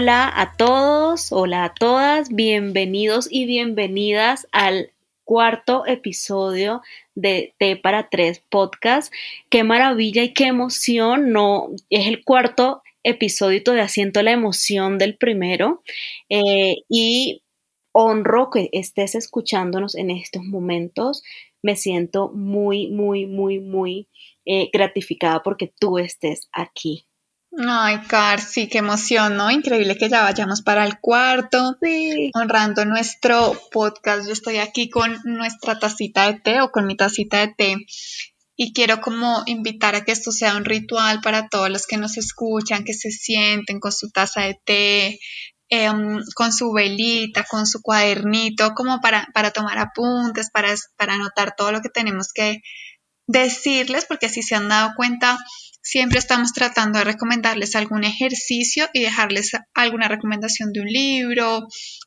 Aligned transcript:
Hola 0.00 0.32
a 0.34 0.56
todos, 0.56 1.30
hola 1.30 1.64
a 1.64 1.74
todas, 1.74 2.30
bienvenidos 2.30 3.28
y 3.30 3.44
bienvenidas 3.44 4.48
al 4.50 4.92
cuarto 5.24 5.84
episodio 5.86 6.80
de 7.14 7.54
T 7.58 7.76
para 7.76 8.08
Tres 8.08 8.42
podcast. 8.48 9.12
Qué 9.50 9.62
maravilla 9.62 10.22
y 10.22 10.32
qué 10.32 10.46
emoción, 10.46 11.32
no, 11.32 11.68
es 11.90 12.06
el 12.06 12.24
cuarto 12.24 12.82
episodio 13.02 13.62
todavía 13.62 13.88
siento 13.88 14.22
la 14.22 14.30
emoción 14.30 14.96
del 14.96 15.18
primero 15.18 15.82
eh, 16.30 16.76
y 16.88 17.42
honro 17.92 18.48
que 18.48 18.70
estés 18.72 19.14
escuchándonos 19.14 19.94
en 19.96 20.10
estos 20.10 20.44
momentos. 20.44 21.22
Me 21.60 21.76
siento 21.76 22.30
muy, 22.30 22.88
muy, 22.88 23.26
muy, 23.26 23.58
muy 23.58 24.08
eh, 24.46 24.70
gratificada 24.72 25.42
porque 25.42 25.70
tú 25.78 25.98
estés 25.98 26.48
aquí. 26.52 27.04
Ay, 27.58 27.98
Car, 28.06 28.40
sí, 28.40 28.68
qué 28.68 28.78
emoción, 28.78 29.36
¿no? 29.36 29.50
Increíble 29.50 29.96
que 29.98 30.08
ya 30.08 30.22
vayamos 30.22 30.62
para 30.62 30.84
el 30.84 31.00
cuarto, 31.00 31.76
Sí. 31.82 32.30
honrando 32.34 32.84
nuestro 32.84 33.60
podcast. 33.72 34.26
Yo 34.26 34.32
estoy 34.32 34.58
aquí 34.58 34.88
con 34.88 35.18
nuestra 35.24 35.78
tacita 35.78 36.26
de 36.26 36.38
té 36.38 36.60
o 36.60 36.70
con 36.70 36.86
mi 36.86 36.96
tacita 36.96 37.38
de 37.38 37.48
té 37.48 37.76
y 38.56 38.72
quiero 38.72 39.00
como 39.00 39.42
invitar 39.46 39.96
a 39.96 40.04
que 40.04 40.12
esto 40.12 40.30
sea 40.32 40.56
un 40.56 40.64
ritual 40.64 41.20
para 41.22 41.48
todos 41.48 41.70
los 41.70 41.86
que 41.86 41.96
nos 41.96 42.16
escuchan, 42.18 42.84
que 42.84 42.94
se 42.94 43.10
sienten 43.10 43.80
con 43.80 43.90
su 43.92 44.10
taza 44.10 44.42
de 44.42 44.60
té, 44.64 45.18
em, 45.70 46.20
con 46.36 46.52
su 46.52 46.72
velita, 46.72 47.44
con 47.50 47.66
su 47.66 47.80
cuadernito, 47.82 48.74
como 48.74 49.00
para, 49.00 49.26
para 49.34 49.50
tomar 49.50 49.78
apuntes, 49.78 50.50
para, 50.52 50.72
para 50.96 51.14
anotar 51.14 51.54
todo 51.56 51.72
lo 51.72 51.80
que 51.80 51.88
tenemos 51.88 52.32
que 52.32 52.60
decirles, 53.26 54.04
porque 54.06 54.28
si 54.28 54.42
se 54.42 54.54
han 54.56 54.68
dado 54.68 54.92
cuenta, 54.96 55.38
siempre 55.82 56.18
estamos 56.18 56.52
tratando 56.52 56.98
de 56.98 57.04
recomendarles 57.04 57.74
algún 57.74 58.04
ejercicio 58.04 58.88
y 58.92 59.02
dejarles 59.02 59.52
alguna 59.74 60.08
recomendación 60.08 60.72
de 60.72 60.80
un 60.80 60.86
libro 60.86 61.66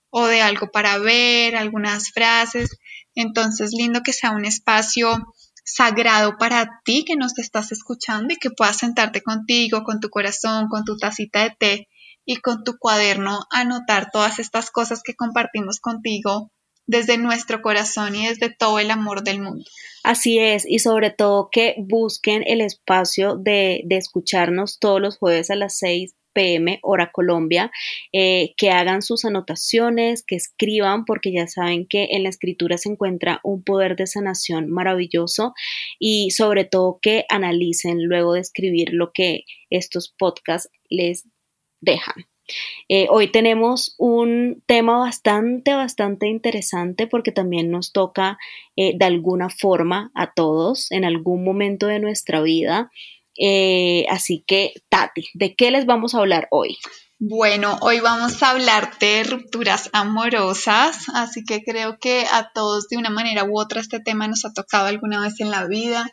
o 0.10 0.26
de 0.28 0.42
algo 0.42 0.72
para 0.72 0.98
ver, 1.00 1.56
algunas 1.56 2.12
frases. 2.12 2.78
Entonces, 3.16 3.72
lindo 3.74 4.02
que 4.02 4.14
sea 4.14 4.32
un 4.32 4.46
espacio 4.46 5.34
sagrado 5.66 6.38
para 6.38 6.82
ti 6.84 7.04
que 7.06 7.16
nos 7.16 7.38
estás 7.38 7.72
escuchando 7.72 8.34
y 8.34 8.38
que 8.38 8.52
puedas 8.52 8.78
sentarte 8.78 9.22
contigo, 9.22 9.84
con 9.84 10.00
tu 10.00 10.10
corazón, 10.10 10.68
con 10.68 10.84
tu 10.84 10.98
tacita 10.98 11.44
de 11.44 11.56
té 11.58 11.88
y 12.26 12.38
con 12.38 12.64
tu 12.64 12.78
cuaderno 12.78 13.42
anotar 13.50 14.10
todas 14.12 14.40
estas 14.40 14.72
cosas 14.72 15.02
que 15.04 15.16
compartimos 15.16 15.80
contigo 15.80 16.53
desde 16.86 17.17
nuestro 17.17 17.62
corazón 17.62 18.16
y 18.16 18.28
desde 18.28 18.50
todo 18.50 18.80
el 18.80 18.92
amor 18.92 19.23
del 19.23 19.42
mundo. 19.42 19.66
Así 20.03 20.39
es, 20.39 20.66
y 20.67 20.80
sobre 20.80 21.12
todo 21.12 21.50
que 21.52 21.75
busquen 21.78 22.44
el 22.45 22.62
espacio 22.62 23.38
de, 23.38 23.81
de 23.86 23.98
escucharnos 23.98 24.80
todos 24.80 25.00
los 25.00 25.17
jueves 25.17 25.50
a 25.50 25.56
las 25.56 25.78
6 25.78 26.14
pm 26.34 26.80
hora 26.81 27.12
Colombia, 27.12 27.72
eh, 28.12 28.53
que 28.58 28.72
hagan 28.72 29.02
sus 29.02 29.23
anotaciones, 29.23 30.23
que 30.23 30.36
escriban, 30.36 31.06
porque 31.06 31.31
ya 31.31 31.48
saben 31.48 31.88
que 31.88 32.09
en 32.12 32.23
la 32.23 32.30
escritura 32.30 32.78
se 32.78 32.90
encuentra 32.90 33.40
un 33.44 33.64
poder 33.64 33.95
de 33.95 34.08
sanación 34.08 34.70
maravilloso 34.70 35.53
y 36.00 36.31
sobre 36.31 36.66
todo 36.66 37.00
que 37.02 37.25
analicen 37.30 38.03
luego 38.03 38.34
de 38.34 38.42
escribir 38.42 38.90
lo 38.92 39.12
que 39.14 39.44
estos 39.70 40.14
podcasts 40.18 40.70
les 40.90 41.25
dejan. 41.81 42.25
Eh, 42.90 43.08
hoy 43.10 43.32
tenemos 43.32 43.96
un 43.98 44.62
tema 44.66 44.98
bastante, 45.00 45.74
bastante 45.74 46.28
interesante 46.28 47.08
porque 47.08 47.31
también 47.31 47.72
nos 47.72 47.92
toca 47.92 48.38
eh, 48.76 48.94
de 48.98 49.06
alguna 49.06 49.50
forma 49.50 50.12
a 50.14 50.34
todos 50.34 50.92
en 50.92 51.06
algún 51.06 51.44
momento 51.44 51.88
de 51.88 52.00
nuestra 52.00 52.42
vida. 52.42 52.92
Eh, 53.40 54.06
así 54.09 54.44
que, 54.46 54.74
Tati, 54.90 55.30
¿de 55.34 55.56
qué 55.56 55.72
les 55.72 55.86
vamos 55.86 56.14
a 56.14 56.20
hablar 56.20 56.48
hoy? 56.52 56.78
Bueno, 57.20 57.78
hoy 57.82 58.00
vamos 58.02 58.44
a 58.44 58.50
hablar 58.50 59.00
de 59.00 59.24
rupturas 59.24 59.90
amorosas, 59.94 61.06
así 61.14 61.46
que 61.46 61.64
creo 61.64 61.98
que 61.98 62.26
a 62.30 62.52
todos 62.53 62.90
de 62.90 62.98
una 62.98 63.09
manera 63.09 63.46
u 63.46 63.58
otra 63.58 63.80
este 63.80 64.02
tema 64.02 64.28
nos 64.28 64.44
ha 64.44 64.53
tocado 64.53 64.88
alguna 64.88 65.22
vez 65.22 65.40
en 65.40 65.50
la 65.50 65.66
vida 65.66 66.06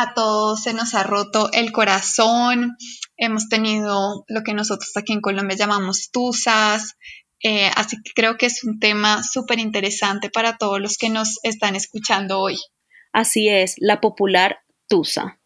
a 0.00 0.14
todos 0.14 0.62
se 0.62 0.74
nos 0.74 0.94
ha 0.94 1.02
roto 1.02 1.50
el 1.52 1.72
corazón, 1.72 2.76
hemos 3.16 3.48
tenido 3.48 4.24
lo 4.28 4.42
que 4.44 4.54
nosotros 4.54 4.96
aquí 4.96 5.12
en 5.12 5.20
Colombia 5.20 5.56
llamamos 5.56 6.10
tusas, 6.12 6.96
eh, 7.42 7.70
así 7.74 7.96
que 8.02 8.12
creo 8.14 8.36
que 8.36 8.46
es 8.46 8.62
un 8.62 8.78
tema 8.78 9.22
súper 9.24 9.58
interesante 9.58 10.30
para 10.30 10.56
todos 10.56 10.80
los 10.80 10.96
que 10.98 11.10
nos 11.10 11.38
están 11.42 11.74
escuchando 11.74 12.38
hoy. 12.38 12.56
Así 13.12 13.48
es, 13.48 13.74
la 13.78 14.00
popular 14.00 14.58
tusa. 14.86 15.40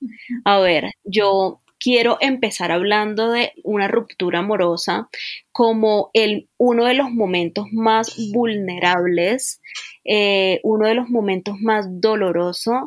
A 0.45 0.59
ver, 0.59 0.93
yo 1.03 1.61
quiero 1.79 2.19
empezar 2.21 2.73
hablando 2.73 3.31
de 3.31 3.53
una 3.65 3.89
ruptura 3.89 4.41
amorosa 4.41 5.09
como 5.51 6.11
el, 6.13 6.51
uno 6.59 6.85
de 6.85 6.95
los 6.95 7.11
momentos 7.11 7.67
más 7.73 8.15
vulnerables, 8.33 9.63
eh, 10.05 10.61
uno 10.63 10.87
de 10.87 10.95
los 10.95 11.09
momentos 11.09 11.57
más 11.59 11.87
dolorosos 11.89 12.83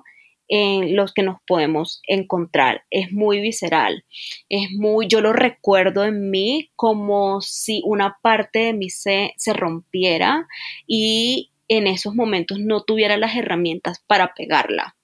en 0.47 0.95
los 0.95 1.13
que 1.13 1.23
nos 1.23 1.37
podemos 1.47 2.01
encontrar. 2.07 2.83
Es 2.89 3.11
muy 3.11 3.39
visceral, 3.39 4.05
es 4.49 4.71
muy, 4.71 5.07
yo 5.07 5.21
lo 5.21 5.33
recuerdo 5.33 6.05
en 6.05 6.29
mí 6.29 6.69
como 6.75 7.41
si 7.41 7.81
una 7.85 8.17
parte 8.21 8.59
de 8.59 8.73
mí 8.73 8.89
se, 8.89 9.33
se 9.37 9.53
rompiera 9.53 10.47
y 10.87 11.51
en 11.67 11.87
esos 11.87 12.13
momentos 12.13 12.59
no 12.59 12.83
tuviera 12.83 13.17
las 13.17 13.35
herramientas 13.35 14.03
para 14.07 14.33
pegarla. 14.33 14.94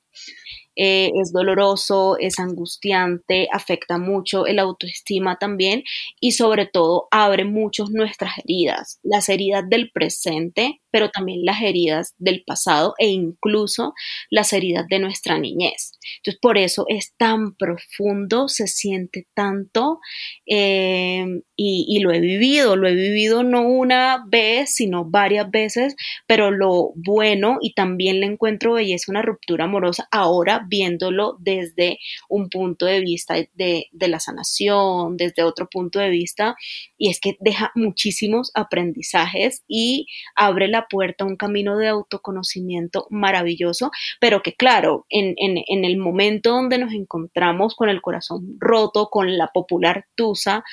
Eh, 0.76 1.12
es 1.22 1.34
doloroso, 1.34 2.18
es 2.18 2.40
angustiante, 2.40 3.48
afecta 3.52 3.98
mucho 3.98 4.46
el 4.46 4.58
autoestima 4.59 5.38
también 5.38 5.84
y 6.22 6.32
sobre 6.32 6.66
todo 6.66 7.08
abre 7.12 7.44
mucho 7.44 7.86
nuestras 7.92 8.38
heridas, 8.38 9.00
las 9.04 9.28
heridas 9.30 9.66
del 9.70 9.92
presente, 9.92 10.82
pero 10.90 11.09
también 11.09 11.44
las 11.44 11.62
heridas 11.62 12.14
del 12.20 12.44
pasado 12.46 12.94
e 13.00 13.08
incluso 13.08 13.94
las 14.30 14.54
heridas 14.54 14.86
de 14.90 15.00
nuestra 15.00 15.38
niñez. 15.40 15.92
Entonces 16.18 16.40
por 16.42 16.58
eso 16.58 16.86
es 16.88 17.14
tan 17.18 17.53
profundo, 17.56 18.48
se 18.48 18.68
siente 18.68 19.28
tanto 19.34 20.00
eh, 20.46 21.26
y, 21.56 21.86
y 21.88 22.00
lo 22.00 22.12
he 22.12 22.20
vivido, 22.20 22.76
lo 22.76 22.88
he 22.88 22.96
vivido 22.96 23.44
no 23.44 23.62
una 23.62 24.24
vez, 24.28 24.74
sino 24.74 25.06
varias 25.06 25.50
veces, 25.52 25.96
pero 26.28 26.52
lo 26.52 26.92
bueno 26.96 27.58
y 27.62 27.74
también 27.74 28.20
le 28.20 28.28
encuentro 28.28 28.74
belleza 28.74 29.12
una 29.12 29.22
ruptura 29.22 29.66
amorosa 29.66 30.08
ahora 30.12 30.61
viéndolo 30.68 31.38
desde 31.40 32.00
un 32.30 32.50
punto 32.50 32.86
de 32.86 33.00
vista 33.00 33.36
de, 33.54 33.88
de, 33.92 34.08
la 34.08 34.20
sanación, 34.20 35.18
desde 35.18 35.44
otro 35.44 35.68
punto 35.70 36.00
de 36.00 36.10
vista, 36.10 36.56
y 36.98 37.10
es 37.10 37.20
que 37.20 37.38
deja 37.40 37.72
muchísimos 37.76 38.52
aprendizajes 38.54 39.64
y 39.68 40.08
abre 40.36 40.68
la 40.68 40.88
puerta 40.88 41.24
a 41.24 41.28
un 41.28 41.38
camino 41.38 41.78
de 41.78 41.88
autoconocimiento 41.88 43.08
maravilloso, 43.10 43.92
pero 44.20 44.42
que 44.42 44.54
claro, 44.54 45.06
en, 45.10 45.34
en, 45.38 45.64
en 45.68 45.86
el 45.86 45.98
momento 45.98 46.52
donde 46.52 46.78
nos 46.78 46.94
encontramos 46.94 47.76
con 47.76 47.90
el 47.90 48.02
corazón 48.02 48.58
roto, 48.60 49.10
con 49.10 49.38
la 49.38 49.48
popular 49.48 50.06
tusa, 50.16 50.64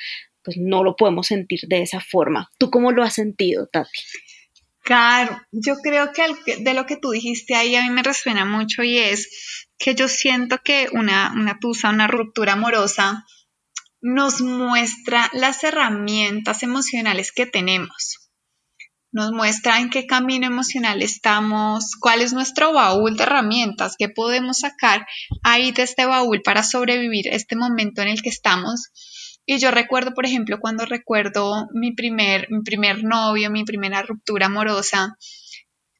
pues 0.43 0.57
no 0.59 0.83
lo 0.83 0.97
podemos 0.97 1.27
sentir 1.27 1.61
de 1.69 1.83
esa 1.83 2.01
forma. 2.01 2.51
¿Tú 2.59 2.71
cómo 2.71 2.93
lo 2.93 3.03
has 3.03 3.15
sentido, 3.15 3.67
Tati? 3.67 4.01
Claro, 4.83 5.43
yo 5.53 5.77
creo 5.83 6.13
que 6.15 6.57
de 6.63 6.73
lo 6.73 6.87
que 6.87 6.97
tú 6.97 7.11
dijiste 7.11 7.55
ahí 7.55 7.77
a 7.77 7.83
mí 7.83 7.91
me 7.91 8.03
resuena 8.03 8.47
mucho 8.47 8.83
y 8.83 8.97
es 8.97 9.68
que 9.79 9.95
yo 9.95 10.09
siento 10.09 10.59
que 10.65 10.89
una, 10.93 11.33
una 11.35 11.59
tusa, 11.59 11.91
una 11.91 12.07
ruptura 12.07 12.55
amorosa, 12.55 13.25
nos 14.01 14.41
muestra 14.41 15.29
las 15.33 15.65
herramientas 15.65 16.63
emocionales 16.63 17.33
que 17.33 17.47
tenemos. 17.47 18.19
Nos 19.11 19.33
muestra 19.33 19.81
en 19.81 19.89
qué 19.89 20.07
camino 20.07 20.47
emocional 20.47 21.03
estamos, 21.03 21.97
cuál 21.99 22.21
es 22.21 22.35
nuestro 22.35 22.73
baúl 22.73 23.17
de 23.17 23.23
herramientas, 23.23 23.95
qué 23.99 24.09
podemos 24.09 24.59
sacar 24.59 25.07
ahí 25.43 25.73
de 25.73 25.83
este 25.85 26.05
baúl 26.05 26.43
para 26.43 26.63
sobrevivir 26.63 27.27
este 27.29 27.57
momento 27.57 28.03
en 28.03 28.09
el 28.09 28.21
que 28.21 28.29
estamos. 28.29 28.91
Y 29.47 29.59
yo 29.59 29.71
recuerdo, 29.71 30.13
por 30.13 30.27
ejemplo, 30.27 30.59
cuando 30.61 30.85
recuerdo 30.85 31.69
mi 31.73 31.95
primer, 31.95 32.49
mi 32.51 32.63
primer 32.63 33.03
novio, 33.03 33.51
mi 33.51 33.65
primera 33.65 34.03
ruptura 34.03 34.47
amorosa, 34.47 35.17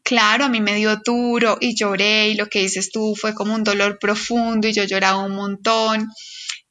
claro, 0.09 0.47
a 0.47 0.49
mí 0.49 0.63
me 0.63 0.77
dio 0.77 0.97
duro 1.05 1.59
y 1.61 1.77
lloré 1.77 2.31
y 2.31 2.35
lo 2.35 2.47
que 2.47 2.61
dices 2.61 2.91
tú 2.91 3.15
fue 3.15 3.35
como 3.35 3.55
un 3.55 3.63
dolor 3.63 3.99
profundo 3.99 4.67
y 4.67 4.73
yo 4.73 4.85
lloraba 4.85 5.19
un 5.19 5.35
montón. 5.35 6.09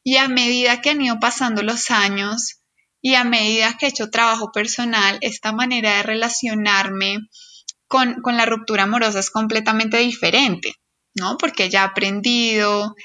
Y 0.04 0.18
a 0.18 0.28
medida 0.28 0.81
que 0.81 0.89
han 0.89 1.01
ido 1.04 1.19
pasando 1.19 1.62
los 1.62 1.92
años 1.92 2.62
y 3.00 3.13
a 3.13 3.24
medida 3.24 3.78
que 3.78 3.86
he 3.86 3.89
hecho 3.89 4.10
trabajo 4.10 4.51
personal, 4.51 5.19
esta 5.22 5.51
manera 5.51 5.98
de 5.98 6.04
relacionarme 6.04 7.19
con, 7.88 8.24
con 8.24 8.38
la 8.38 8.48
ruptura 8.48 8.84
amorosa 8.84 9.19
es 9.19 9.30
completamente 9.30 9.98
diferente, 9.98 10.74
¿no? 11.13 11.38
Porque 11.38 11.69
ya 11.69 11.84
he 11.84 11.86
aprendido, 11.86 12.95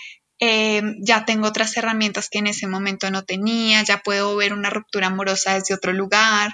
eh, 0.41 0.81
ya 1.05 1.27
tengo 1.27 1.49
otras 1.49 1.77
herramientas 1.77 2.31
que 2.31 2.39
en 2.39 2.47
ese 2.47 2.67
momento 2.69 3.11
no 3.11 3.23
tenía, 3.23 3.83
ya 3.83 3.99
puedo 3.99 4.35
ver 4.35 4.55
una 4.55 4.71
ruptura 4.71 5.09
amorosa 5.09 5.55
desde 5.55 5.75
otro 5.75 5.93
lugar. 5.93 6.53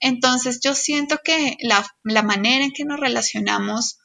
Entonces 0.00 0.60
yo 0.62 0.74
siento 0.74 1.18
que 1.24 1.56
la, 1.60 1.86
la 2.04 2.22
manera 2.22 2.64
en 2.64 2.72
que 2.72 2.84
nos 2.84 3.00
relacionamos 3.00 3.98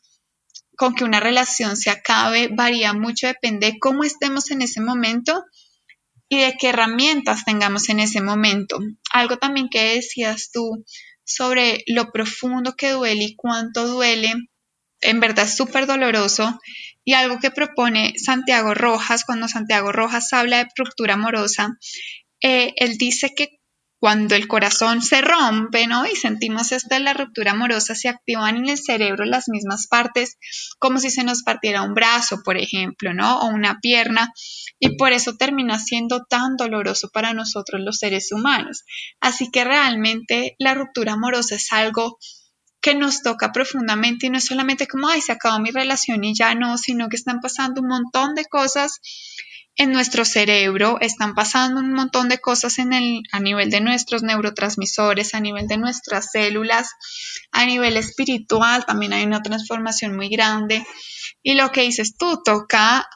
con 0.76 0.96
que 0.96 1.04
una 1.04 1.20
relación 1.20 1.78
se 1.78 1.90
acabe 1.90 2.50
varía 2.52 2.94
mucho, 2.94 3.28
depende 3.28 3.72
de 3.72 3.80
cómo 3.80 4.04
estemos 4.04 4.52
en 4.52 4.62
ese 4.62 4.82
momento 4.82 5.46
y 6.30 6.40
de 6.40 6.56
qué 6.60 6.70
herramientas 6.70 7.46
tengamos 7.46 7.90
en 7.90 8.00
ese 8.00 8.22
momento. 8.22 8.80
Algo 9.12 9.38
también 9.38 9.70
que 9.70 9.96
decías 9.96 10.50
tú 10.52 10.84
sobre 11.24 11.84
lo 11.88 12.12
profundo 12.12 12.76
que 12.76 12.92
duele 12.92 13.24
y 13.24 13.36
cuánto 13.36 13.88
duele, 13.88 14.34
en 15.02 15.20
verdad 15.20 15.46
es 15.46 15.56
súper 15.56 15.86
doloroso. 15.86 16.60
Y 17.06 17.14
algo 17.14 17.40
que 17.40 17.52
propone 17.52 18.14
Santiago 18.18 18.74
Rojas, 18.74 19.26
cuando 19.26 19.48
Santiago 19.48 19.92
Rojas 19.92 20.32
habla 20.32 20.64
de 20.64 20.70
ruptura 20.76 21.16
amorosa, 21.16 21.78
eh, 22.42 22.74
él 22.78 22.98
dice 22.98 23.34
que 23.36 23.60
cuando 24.04 24.36
el 24.36 24.50
corazón 24.50 25.02
se 25.02 25.22
rompe, 25.22 25.88
¿no? 25.88 26.06
Y 26.06 26.18
sentimos 26.18 26.74
esto 26.74 26.94
de 26.94 27.00
la 27.00 27.14
ruptura 27.14 27.52
amorosa, 27.52 27.96
se 27.96 28.10
activan 28.10 28.58
en 28.58 28.68
el 28.68 28.78
cerebro 28.78 29.24
las 29.24 29.48
mismas 29.48 29.88
partes, 29.88 30.36
como 30.78 31.00
si 31.00 31.10
se 31.10 31.24
nos 31.24 31.42
partiera 31.44 31.84
un 31.84 31.94
brazo, 31.94 32.42
por 32.44 32.58
ejemplo, 32.58 33.14
¿no? 33.14 33.40
O 33.40 33.48
una 33.48 33.80
pierna, 33.80 34.34
y 34.78 34.98
por 34.98 35.14
eso 35.14 35.38
termina 35.38 35.80
siendo 35.80 36.26
tan 36.26 36.58
doloroso 36.58 37.12
para 37.14 37.34
nosotros 37.34 37.80
los 37.80 38.00
seres 38.00 38.34
humanos. 38.34 38.84
Así 39.22 39.50
que 39.52 39.64
realmente 39.64 40.58
la 40.60 40.74
ruptura 40.74 41.14
amorosa 41.14 41.56
es 41.56 41.72
algo 41.72 42.18
que 42.82 42.96
nos 42.96 43.22
toca 43.22 43.54
profundamente 43.54 44.26
y 44.26 44.32
no 44.32 44.38
es 44.38 44.46
solamente 44.46 44.86
como, 44.86 45.08
ay, 45.08 45.22
se 45.22 45.32
acabó 45.32 45.60
mi 45.60 45.72
relación 45.72 46.26
y 46.26 46.36
ya 46.36 46.56
no, 46.56 46.78
sino 46.78 47.08
que 47.08 47.16
están 47.16 47.40
pasando 47.40 47.80
un 47.80 47.88
montón 47.88 48.36
de 48.36 48.44
cosas 48.44 49.00
en 49.76 49.92
nuestro 49.92 50.24
cerebro, 50.24 50.98
están 51.02 51.34
pasando 51.34 51.80
un 51.80 51.94
montón 51.94 52.30
de 52.30 52.38
cosas 52.40 52.78
a 52.80 53.40
nivel 53.40 53.70
de 53.72 53.82
nuestros 53.82 54.22
neurotransmisores, 54.22 55.34
a 55.34 55.40
nivel 55.40 55.68
de 55.68 55.78
nuestras 55.78 56.30
células, 56.32 56.90
a 57.52 57.66
nivel 57.66 57.98
espiritual 57.98 58.86
también 58.86 59.14
hay 59.14 59.26
una 59.26 59.42
transformación 59.42 60.16
muy 60.16 60.30
grande. 60.30 60.86
Y 61.42 61.56
lo 61.56 61.72
que 61.72 61.82
dices 61.82 62.16
tú, 62.18 62.42
toca 62.44 63.08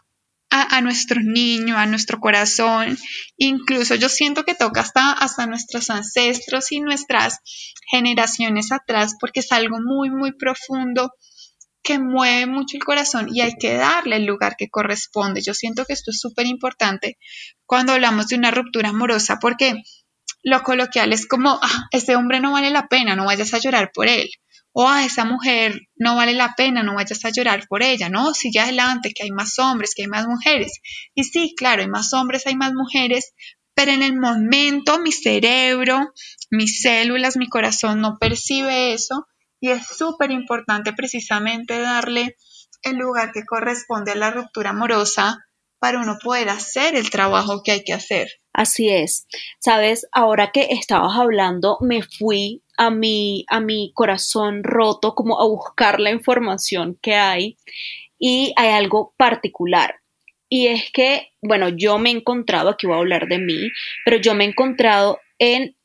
a, 0.49 0.81
nuestro 0.81 1.21
niño, 1.21 1.77
a 1.77 1.85
nuestro 1.85 2.19
corazón, 2.19 2.97
incluso 3.35 3.95
yo 3.95 4.09
siento 4.09 4.43
que 4.43 4.55
toca 4.55 4.81
hasta, 4.81 5.11
hasta 5.11 5.45
nuestros 5.45 5.89
ancestros 5.89 6.71
y 6.71 6.79
nuestras 6.79 7.39
generaciones 7.91 8.71
atrás, 8.71 9.15
porque 9.19 9.41
es 9.41 9.51
algo 9.51 9.77
muy, 9.79 10.09
muy 10.09 10.31
profundo 10.31 11.11
que 11.87 11.99
mueve 11.99 12.47
mucho 12.47 12.75
el 12.75 12.83
corazón 12.83 13.29
y 13.33 13.39
hay 13.39 13.53
que 13.57 13.75
darle 13.75 14.17
el 14.17 14.25
lugar 14.25 14.55
que 14.57 14.67
corresponde. 14.67 15.41
Yo 15.41 15.53
siento 15.53 15.85
que 15.85 15.93
esto 15.93 16.11
es 16.11 16.19
súper 16.19 16.45
importante 16.45 17.17
cuando 17.65 17.93
hablamos 17.93 18.27
de 18.27 18.35
una 18.35 18.51
ruptura 18.51 18.89
amorosa 18.89 19.37
porque 19.39 19.83
lo 20.43 20.63
coloquial 20.63 21.13
es 21.13 21.25
como, 21.25 21.57
ah, 21.61 21.87
ese 21.91 22.17
hombre 22.17 22.41
no 22.41 22.51
vale 22.51 22.71
la 22.71 22.89
pena, 22.89 23.15
no 23.15 23.23
vayas 23.23 23.53
a 23.53 23.59
llorar 23.59 23.91
por 23.93 24.09
él. 24.09 24.29
O 24.73 24.85
ah, 24.85 25.05
esa 25.05 25.23
mujer 25.23 25.79
no 25.95 26.17
vale 26.17 26.33
la 26.33 26.55
pena, 26.57 26.83
no 26.83 26.93
vayas 26.93 27.23
a 27.23 27.29
llorar 27.29 27.65
por 27.69 27.81
ella. 27.81 28.09
No, 28.09 28.33
sigue 28.33 28.59
adelante, 28.59 29.13
que 29.15 29.23
hay 29.23 29.31
más 29.31 29.57
hombres, 29.57 29.93
que 29.95 30.01
hay 30.01 30.09
más 30.09 30.27
mujeres. 30.27 30.81
Y 31.15 31.23
sí, 31.23 31.53
claro, 31.55 31.83
hay 31.83 31.87
más 31.87 32.11
hombres, 32.11 32.45
hay 32.47 32.57
más 32.57 32.73
mujeres, 32.73 33.33
pero 33.73 33.93
en 33.93 34.03
el 34.03 34.19
momento 34.19 34.99
mi 34.99 35.13
cerebro, 35.13 36.11
mis 36.49 36.81
células, 36.81 37.37
mi 37.37 37.47
corazón 37.47 38.01
no 38.01 38.17
percibe 38.19 38.91
eso 38.91 39.25
y 39.59 39.71
es 39.71 39.87
súper 39.87 40.31
importante 40.31 40.93
precisamente 40.93 41.79
darle 41.79 42.35
el 42.83 42.97
lugar 42.97 43.31
que 43.31 43.45
corresponde 43.45 44.11
a 44.11 44.15
la 44.15 44.31
ruptura 44.31 44.71
amorosa 44.71 45.45
para 45.79 45.99
uno 45.99 46.17
poder 46.23 46.49
hacer 46.49 46.95
el 46.95 47.09
trabajo 47.09 47.61
que 47.63 47.71
hay 47.71 47.83
que 47.83 47.93
hacer. 47.93 48.29
Así 48.53 48.89
es. 48.89 49.27
Sabes, 49.59 50.07
ahora 50.11 50.51
que 50.51 50.67
estabas 50.71 51.15
hablando, 51.15 51.77
me 51.81 52.01
fui 52.01 52.63
a 52.77 52.89
mi, 52.89 53.45
a 53.49 53.59
mi 53.59 53.91
corazón 53.93 54.63
roto 54.63 55.13
como 55.13 55.39
a 55.39 55.47
buscar 55.47 55.99
la 55.99 56.11
información 56.11 56.97
que 57.01 57.15
hay 57.15 57.57
y 58.17 58.53
hay 58.55 58.69
algo 58.69 59.13
particular. 59.17 59.95
Y 60.49 60.67
es 60.67 60.91
que, 60.91 61.33
bueno, 61.41 61.69
yo 61.69 61.99
me 61.99 62.09
he 62.09 62.13
encontrado, 62.13 62.69
aquí 62.69 62.87
voy 62.87 62.95
a 62.95 62.99
hablar 62.99 63.27
de 63.27 63.37
mí, 63.37 63.69
pero 64.05 64.17
yo 64.17 64.33
me 64.33 64.45
he 64.45 64.47
encontrado 64.47 65.19
en 65.39 65.76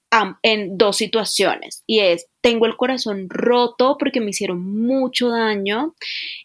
en 0.42 0.76
dos 0.76 0.96
situaciones 0.96 1.82
y 1.86 2.00
es, 2.00 2.26
tengo 2.40 2.66
el 2.66 2.76
corazón 2.76 3.26
roto 3.28 3.96
porque 3.98 4.20
me 4.20 4.30
hicieron 4.30 4.62
mucho 4.62 5.28
daño 5.30 5.94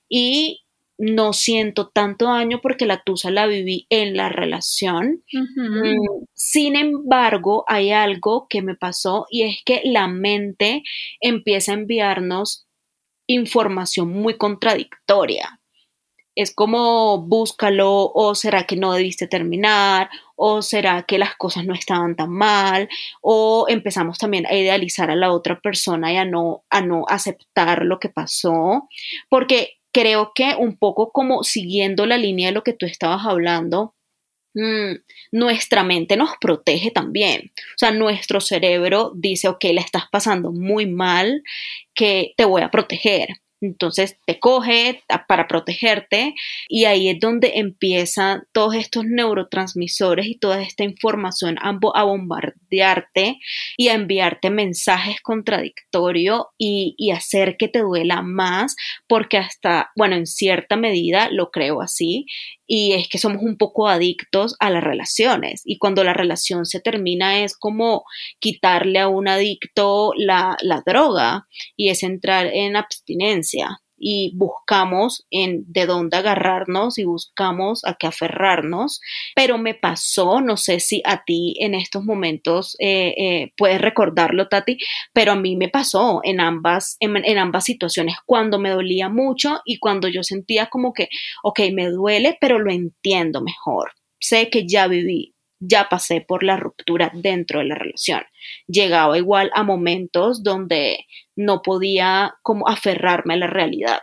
y 0.10 0.62
no 0.98 1.34
siento 1.34 1.90
tanto 1.90 2.26
daño 2.26 2.60
porque 2.62 2.86
la 2.86 3.04
tusa 3.04 3.30
la 3.30 3.46
viví 3.46 3.86
en 3.90 4.18
la 4.18 4.30
relación. 4.30 5.24
Mm, 5.32 6.26
sin 6.34 6.76
embargo, 6.76 7.66
hay 7.68 7.92
algo 7.92 8.48
que 8.50 8.62
me 8.62 8.76
pasó 8.76 9.28
y 9.30 9.44
es 9.44 9.58
que 9.64 9.82
la 9.84 10.08
mente 10.08 10.84
empieza 11.22 11.72
a 11.72 11.76
enviarnos 11.76 12.66
información 13.28 14.10
muy 14.10 14.38
contradictoria. 14.38 15.60
Es 16.36 16.54
como 16.54 17.20
búscalo 17.20 18.12
o 18.14 18.34
será 18.36 18.66
que 18.66 18.76
no 18.76 18.94
debiste 18.94 19.28
terminar 19.28 20.10
o 20.38 20.62
será 20.62 21.04
que 21.04 21.18
las 21.18 21.36
cosas 21.36 21.66
no 21.66 21.74
estaban 21.74 22.16
tan 22.16 22.30
mal 22.30 22.88
o 23.22 23.66
empezamos 23.68 24.18
también 24.18 24.46
a 24.46 24.54
idealizar 24.56 25.10
a 25.12 25.16
la 25.16 25.32
otra 25.32 25.60
persona 25.60 26.14
y 26.14 26.18
a 26.18 26.26
no, 26.26 26.64
a 26.70 26.82
no 26.82 27.06
aceptar 27.10 27.84
lo 27.84 28.00
que 28.00 28.10
pasó 28.10 28.88
porque 29.30 29.78
creo 29.92 30.32
que 30.36 30.56
un 30.58 30.78
poco 30.78 31.12
como 31.12 31.44
siguiendo 31.44 32.06
la 32.06 32.18
línea 32.18 32.50
de 32.50 32.54
lo 32.54 32.64
que 32.64 32.74
tú 32.74 32.86
estabas 32.86 33.26
hablando, 33.26 33.96
mm, 34.54 34.94
nuestra 35.32 35.84
mente 35.84 36.18
nos 36.18 36.32
protege 36.40 36.92
también. 36.92 37.52
O 37.76 37.78
sea, 37.78 37.92
nuestro 37.92 38.40
cerebro 38.42 39.12
dice, 39.16 39.48
ok, 39.48 39.64
le 39.66 39.82
estás 39.82 40.04
pasando 40.12 40.52
muy 40.52 40.86
mal, 40.86 41.44
que 41.96 42.34
te 42.38 42.46
voy 42.46 42.62
a 42.62 42.70
proteger. 42.72 43.30
Entonces 43.60 44.18
te 44.26 44.40
coge 44.40 45.04
para 45.28 45.48
protegerte 45.48 46.36
y 46.70 46.86
ahí 46.86 47.10
es 47.10 47.20
donde 47.20 47.54
empiezan 47.56 48.44
todos 48.52 48.76
estos 48.76 49.06
neurotransmisores 49.06 50.28
y 50.28 50.38
toda 50.38 50.62
esta 50.62 50.84
información 50.84 51.58
a, 51.62 51.72
bombardearte 52.04 53.40
y 53.76 53.88
a 53.88 53.94
enviarte 53.94 54.52
mensajes 54.52 55.22
contradictorios 55.22 56.46
y, 56.58 56.96
hacer 57.08 57.58
que 57.58 57.68
te 57.68 57.80
duela 57.80 58.22
más 58.22 58.76
porque 59.08 59.38
hasta, 59.38 59.92
bueno, 59.96 60.16
en 60.16 60.28
cierta 60.28 60.76
medida 60.76 61.30
lo 61.32 61.50
creo 61.50 61.82
así, 61.82 62.26
y 62.68 62.94
es 62.94 63.08
que 63.08 63.18
somos 63.18 63.42
un 63.42 63.58
poco 63.58 63.88
adictos 63.88 64.56
a 64.60 64.70
las 64.70 64.84
relaciones. 64.84 65.62
Y 65.66 65.78
cuando 65.78 66.04
la 66.04 66.14
relación 66.14 66.66
se 66.66 66.82
termina 66.82 67.44
es 67.44 67.58
como 67.58 68.04
quitarle 68.40 69.00
a 69.00 69.08
un 69.08 69.28
adicto 69.28 70.12
la, 70.16 70.58
la 70.62 70.84
droga 70.86 71.48
y 71.76 71.90
es 71.90 72.04
entrar 72.04 72.48
en 72.48 72.76
abstinencia 72.76 73.82
y 73.98 74.34
buscamos 74.36 75.26
en 75.32 75.64
de 75.68 75.86
dónde 75.86 76.18
agarrarnos 76.18 76.98
y 76.98 77.04
buscamos 77.04 77.84
a 77.86 77.96
qué 77.96 78.08
aferrarnos. 78.08 79.02
Pero 79.36 79.58
me 79.58 79.74
pasó, 79.74 80.42
no 80.42 80.58
sé 80.58 80.80
si 80.80 81.02
a 81.06 81.24
ti 81.24 81.56
en 81.60 81.74
estos 81.74 82.04
momentos 82.04 82.76
eh, 82.80 83.14
eh, 83.18 83.54
puedes 83.58 83.82
recordarlo, 83.82 84.48
Tati, 84.48 84.78
pero 85.14 85.34
a 85.34 85.36
mí 85.36 85.56
me 85.56 85.70
pasó 85.70 86.22
en 86.24 86.40
ambas, 86.40 86.98
en, 87.00 87.38
ambas 87.38 87.66
situaciones, 87.66 88.16
cuando 88.26 88.60
me 88.60 88.70
dolía 88.70 89.10
mucho 89.10 89.62
y 89.66 89.80
cuando 89.80 90.08
yo 90.08 90.24
sentía 90.24 90.68
como 90.68 90.94
que, 90.94 91.10
ok, 91.44 91.60
me 91.74 91.90
duele, 91.90 92.38
pero 92.40 92.60
lo 92.60 92.72
entiendo 92.72 93.42
mejor. 93.42 93.92
Sé 94.20 94.50
que 94.50 94.68
ya 94.68 94.88
viví, 94.88 95.36
ya 95.60 95.90
pasé 95.90 96.22
por 96.22 96.44
la 96.44 96.58
ruptura 96.58 97.12
dentro 97.14 97.60
de 97.60 97.66
la 97.66 97.76
relación. 97.76 98.24
Llegaba 98.68 99.18
igual 99.18 99.52
a 99.54 99.64
momentos 99.64 100.44
donde 100.44 101.06
no 101.36 101.62
podía 101.62 102.36
como 102.42 102.68
aferrarme 102.68 103.36
a 103.36 103.38
la 103.38 103.48
realidad. 103.48 104.02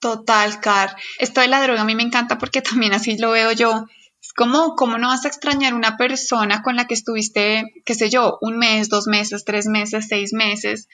Total, 0.00 0.60
Car. 0.60 0.96
Esto 1.18 1.40
de 1.40 1.48
la 1.48 1.62
droga 1.62 1.82
a 1.82 1.84
mí 1.84 1.94
me 1.94 2.02
encanta 2.02 2.38
porque 2.38 2.60
también 2.62 2.92
así 2.92 3.16
lo 3.16 3.30
veo 3.30 3.52
yo. 3.52 3.86
Es 4.20 4.32
como, 4.32 4.74
¿cómo 4.74 4.96
no 4.96 5.08
vas 5.08 5.26
a 5.26 5.28
extrañar 5.28 5.74
una 5.74 5.98
persona 5.98 6.62
con 6.62 6.76
la 6.76 6.86
que 6.86 6.94
estuviste, 6.94 7.64
qué 7.84 7.94
sé 7.94 8.08
yo, 8.08 8.38
un 8.40 8.56
mes, 8.56 8.88
dos 8.88 9.06
meses, 9.06 9.44
tres 9.44 9.66
meses, 9.66 10.06
seis 10.08 10.32
meses? 10.32 10.88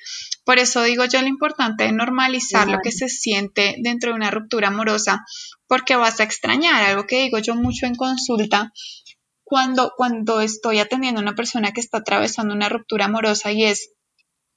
Por 0.45 0.59
eso 0.59 0.83
digo 0.83 1.05
yo 1.05 1.23
lo 1.23 1.29
importante 1.29 1.85
de 1.85 1.93
normalizar 1.93 2.69
lo 2.69 2.79
que 2.83 2.91
se 2.91 3.09
siente 3.09 3.77
dentro 3.79 4.11
de 4.11 4.17
una 4.17 4.33
ruptura 4.33 4.69
amorosa, 4.69 5.25
porque 5.69 5.95
vas 5.95 6.19
a 6.19 6.25
extrañar, 6.25 6.83
algo 6.83 7.07
que 7.07 7.21
digo 7.21 7.39
yo 7.39 7.55
mucho 7.55 7.87
en 7.87 7.95
consulta, 7.95 8.73
cuando, 9.51 9.93
cuando 9.97 10.41
estoy 10.41 10.79
atendiendo 10.79 11.19
a 11.19 11.25
una 11.25 11.35
persona 11.35 11.73
que 11.73 11.81
está 11.81 11.99
atravesando 11.99 12.55
una 12.55 12.69
ruptura 12.69 13.07
amorosa 13.07 13.51
y 13.51 13.65
es, 13.65 13.91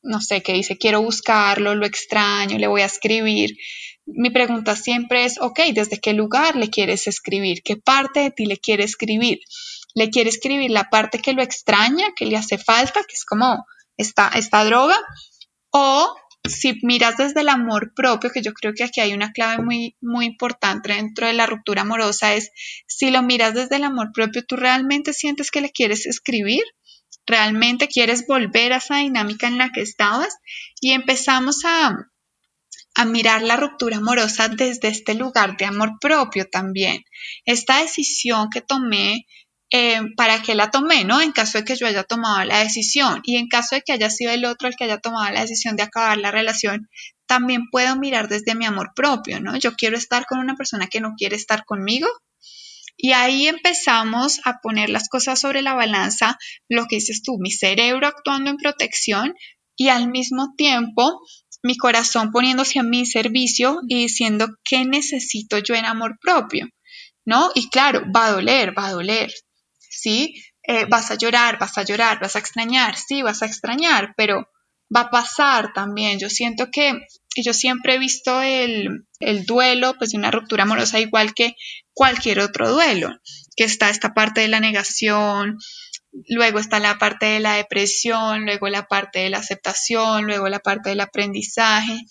no 0.04 0.22
sé, 0.22 0.44
que 0.44 0.54
dice, 0.54 0.78
quiero 0.78 1.02
buscarlo, 1.02 1.74
lo 1.74 1.88
extraño, 1.88 2.60
le 2.60 2.68
voy 2.68 2.82
a 2.82 2.86
escribir. 2.86 3.58
Mi 4.06 4.30
pregunta 4.30 4.76
siempre 4.76 5.26
es, 5.26 5.42
ok, 5.42 5.62
¿desde 5.74 6.00
qué 6.00 6.14
lugar 6.14 6.56
le 6.56 6.70
quieres 6.70 7.08
escribir? 7.08 7.64
¿Qué 7.64 7.76
parte 7.76 8.20
de 8.20 8.30
ti 8.30 8.46
le 8.46 8.58
quiere 8.58 8.84
escribir? 8.84 9.40
¿Le 9.96 10.12
quiere 10.12 10.30
escribir 10.30 10.70
la 10.70 10.92
parte 10.92 11.18
que 11.18 11.34
lo 11.34 11.42
extraña, 11.42 12.14
que 12.16 12.28
le 12.28 12.38
hace 12.38 12.60
falta, 12.60 13.02
que 13.02 13.16
es 13.16 13.26
como 13.26 13.66
esta, 13.98 14.28
esta 14.36 14.64
droga? 14.64 14.98
¿O 15.72 16.16
si 16.48 16.80
miras 16.84 17.18
desde 17.18 17.42
el 17.42 17.50
amor 17.50 17.94
propio, 17.94 18.30
que 18.30 18.42
yo 18.42 18.54
creo 18.54 18.74
que 18.74 18.84
aquí 18.84 19.00
hay 19.00 19.14
una 19.14 19.32
clave 19.32 19.64
muy, 19.64 19.96
muy 20.02 20.26
importante 20.26 20.94
dentro 20.94 21.28
de 21.28 21.34
la 21.34 21.46
ruptura 21.46 21.84
amorosa, 21.84 22.34
es 22.34 22.52
si 22.86 23.12
lo 23.12 23.24
miras 23.24 23.54
desde 23.54 23.78
el 23.78 23.86
amor 23.86 24.12
propio, 24.14 24.44
tú 24.46 24.56
realmente 24.58 25.14
sientes 25.14 25.52
que 25.52 25.62
le 25.62 25.72
quieres 25.72 26.06
escribir, 26.06 26.64
realmente 27.26 27.88
quieres 27.88 28.28
volver 28.28 28.74
a 28.74 28.78
esa 28.78 28.98
dinámica 28.98 29.48
en 29.48 29.58
la 29.58 29.72
que 29.72 29.82
estabas 29.82 30.36
y 30.82 30.92
empezamos 30.92 31.64
a, 31.64 32.10
a 32.96 33.06
mirar 33.06 33.42
la 33.42 33.56
ruptura 33.56 33.98
amorosa 33.98 34.50
desde 34.50 34.90
este 34.90 35.14
lugar 35.14 35.56
de 35.56 35.66
amor 35.66 35.94
propio 36.02 36.50
también. 36.50 37.06
Esta 37.46 37.80
decisión 37.80 38.50
que 38.50 38.62
tomé 38.62 39.26
eh, 39.76 40.02
para 40.16 40.44
qué 40.44 40.54
la 40.54 40.70
tomé, 40.70 41.04
¿no? 41.04 41.20
En 41.20 41.32
caso 41.32 41.58
de 41.58 41.66
que 41.66 41.76
yo 41.76 41.88
haya 41.88 42.04
tomado 42.04 42.46
la 42.46 42.60
decisión 42.60 43.22
y 43.24 43.38
en 43.38 43.48
caso 43.48 43.74
de 43.74 43.82
que 43.82 43.92
haya 43.92 44.12
sido 44.12 44.32
el 44.32 44.46
otro 44.46 44.68
el 44.68 44.76
que 44.76 44.84
haya 44.84 45.00
tomado 45.00 45.34
la 45.34 45.42
decisión 45.42 45.76
de 45.76 45.82
acabar 45.82 46.20
la 46.20 46.30
relación, 46.30 46.92
también 47.26 47.72
puedo 47.72 47.96
mirar 47.96 48.28
desde 48.28 48.54
mi 48.54 48.68
amor 48.68 48.92
propio, 48.96 49.40
¿no? 49.40 49.58
Yo 49.58 49.74
quiero 49.74 49.98
estar 49.98 50.28
con 50.28 50.38
una 50.38 50.56
persona 50.56 50.86
que 50.86 51.02
no 51.02 51.16
quiere 51.18 51.36
estar 51.36 51.66
conmigo. 51.66 52.08
Y 52.96 53.14
ahí 53.14 53.48
empezamos 53.48 54.42
a 54.46 54.60
poner 54.62 54.92
las 54.92 55.10
cosas 55.10 55.40
sobre 55.40 55.64
la 55.64 55.74
balanza, 55.74 56.38
lo 56.70 56.86
que 56.86 56.98
dices 56.98 57.24
tú, 57.24 57.40
mi 57.40 57.50
cerebro 57.50 58.06
actuando 58.06 58.52
en 58.52 58.58
protección 58.58 59.34
y 59.76 59.90
al 59.90 60.08
mismo 60.08 60.54
tiempo 60.56 61.20
mi 61.64 61.78
corazón 61.78 62.32
poniéndose 62.32 62.78
a 62.78 62.84
mi 62.84 63.08
servicio 63.08 63.80
y 63.88 63.96
diciendo 63.96 64.50
qué 64.64 64.86
necesito 64.86 65.58
yo 65.58 65.74
en 65.74 65.86
amor 65.86 66.20
propio, 66.22 66.70
¿no? 67.26 67.50
Y 67.56 67.70
claro, 67.70 68.04
va 68.16 68.28
a 68.28 68.32
doler, 68.34 68.78
va 68.78 68.90
a 68.90 68.92
doler, 68.92 69.34
¿sí? 69.94 70.36
Eh, 70.64 70.86
vas 70.86 71.12
a 71.12 71.16
llorar, 71.16 71.60
vas 71.60 71.78
a 71.78 71.84
llorar, 71.84 72.20
vas 72.20 72.36
a 72.36 72.40
extrañar, 72.40 72.96
sí, 72.98 73.22
vas 73.22 73.42
a 73.42 73.46
extrañar, 73.46 74.14
pero 74.16 74.48
va 74.96 75.02
a 75.02 75.10
pasar 75.10 75.74
también. 75.74 76.20
Yo 76.20 76.30
siento 76.30 76.70
que 76.72 77.06
yo 77.36 77.54
siempre 77.54 77.96
he 77.96 78.00
visto 78.00 78.42
el, 78.42 79.08
el, 79.20 79.46
duelo, 79.46 79.96
pues 79.98 80.12
de 80.12 80.18
una 80.18 80.32
ruptura 80.32 80.64
amorosa 80.64 81.00
igual 81.00 81.34
que 81.34 81.56
cualquier 81.94 82.40
otro 82.40 82.72
duelo, 82.72 83.10
que 83.56 83.64
está 83.64 83.90
esta 83.90 84.14
parte 84.14 84.42
de 84.42 84.48
la 84.48 84.60
negación, 84.60 85.58
luego 86.30 86.60
está 86.60 86.80
la 86.80 86.98
parte 86.98 87.26
de 87.26 87.40
la 87.40 87.56
depresión, 87.56 88.46
luego 88.46 88.70
la 88.70 88.88
parte 88.88 89.20
de 89.20 89.30
la 89.30 89.40
aceptación, 89.40 90.26
luego 90.26 90.48
la 90.50 90.60
parte 90.60 90.90
del 90.90 91.02
aprendizaje. 91.02 92.06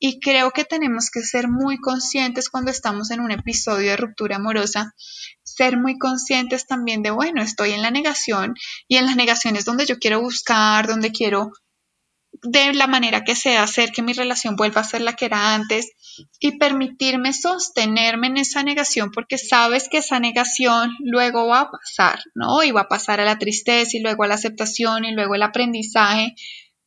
Y 0.00 0.20
creo 0.20 0.52
que 0.52 0.64
tenemos 0.64 1.10
que 1.10 1.22
ser 1.22 1.48
muy 1.48 1.76
conscientes 1.78 2.50
cuando 2.50 2.70
estamos 2.70 3.10
en 3.10 3.20
un 3.20 3.32
episodio 3.32 3.90
de 3.90 3.96
ruptura 3.96 4.36
amorosa, 4.36 4.94
ser 5.58 5.76
muy 5.76 5.98
conscientes 5.98 6.66
también 6.66 7.02
de, 7.02 7.10
bueno, 7.10 7.42
estoy 7.42 7.72
en 7.72 7.82
la 7.82 7.90
negación 7.90 8.54
y 8.86 8.96
en 8.96 9.06
las 9.06 9.16
negaciones 9.16 9.64
donde 9.64 9.86
yo 9.86 9.98
quiero 9.98 10.20
buscar, 10.20 10.86
donde 10.86 11.10
quiero 11.10 11.50
de 12.42 12.72
la 12.74 12.86
manera 12.86 13.24
que 13.24 13.34
sea 13.34 13.64
hacer 13.64 13.90
que 13.90 14.02
mi 14.02 14.12
relación 14.12 14.54
vuelva 14.54 14.82
a 14.82 14.84
ser 14.84 15.00
la 15.00 15.14
que 15.14 15.24
era 15.24 15.54
antes 15.54 15.90
y 16.38 16.58
permitirme 16.58 17.32
sostenerme 17.32 18.28
en 18.28 18.36
esa 18.36 18.62
negación 18.62 19.10
porque 19.10 19.38
sabes 19.38 19.88
que 19.88 19.98
esa 19.98 20.20
negación 20.20 20.92
luego 21.00 21.48
va 21.48 21.62
a 21.62 21.70
pasar, 21.70 22.20
¿no? 22.34 22.62
Y 22.62 22.70
va 22.70 22.82
a 22.82 22.88
pasar 22.88 23.20
a 23.20 23.24
la 23.24 23.38
tristeza 23.38 23.96
y 23.96 24.00
luego 24.00 24.22
a 24.22 24.28
la 24.28 24.36
aceptación 24.36 25.04
y 25.04 25.14
luego 25.14 25.34
el 25.34 25.42
aprendizaje. 25.42 26.34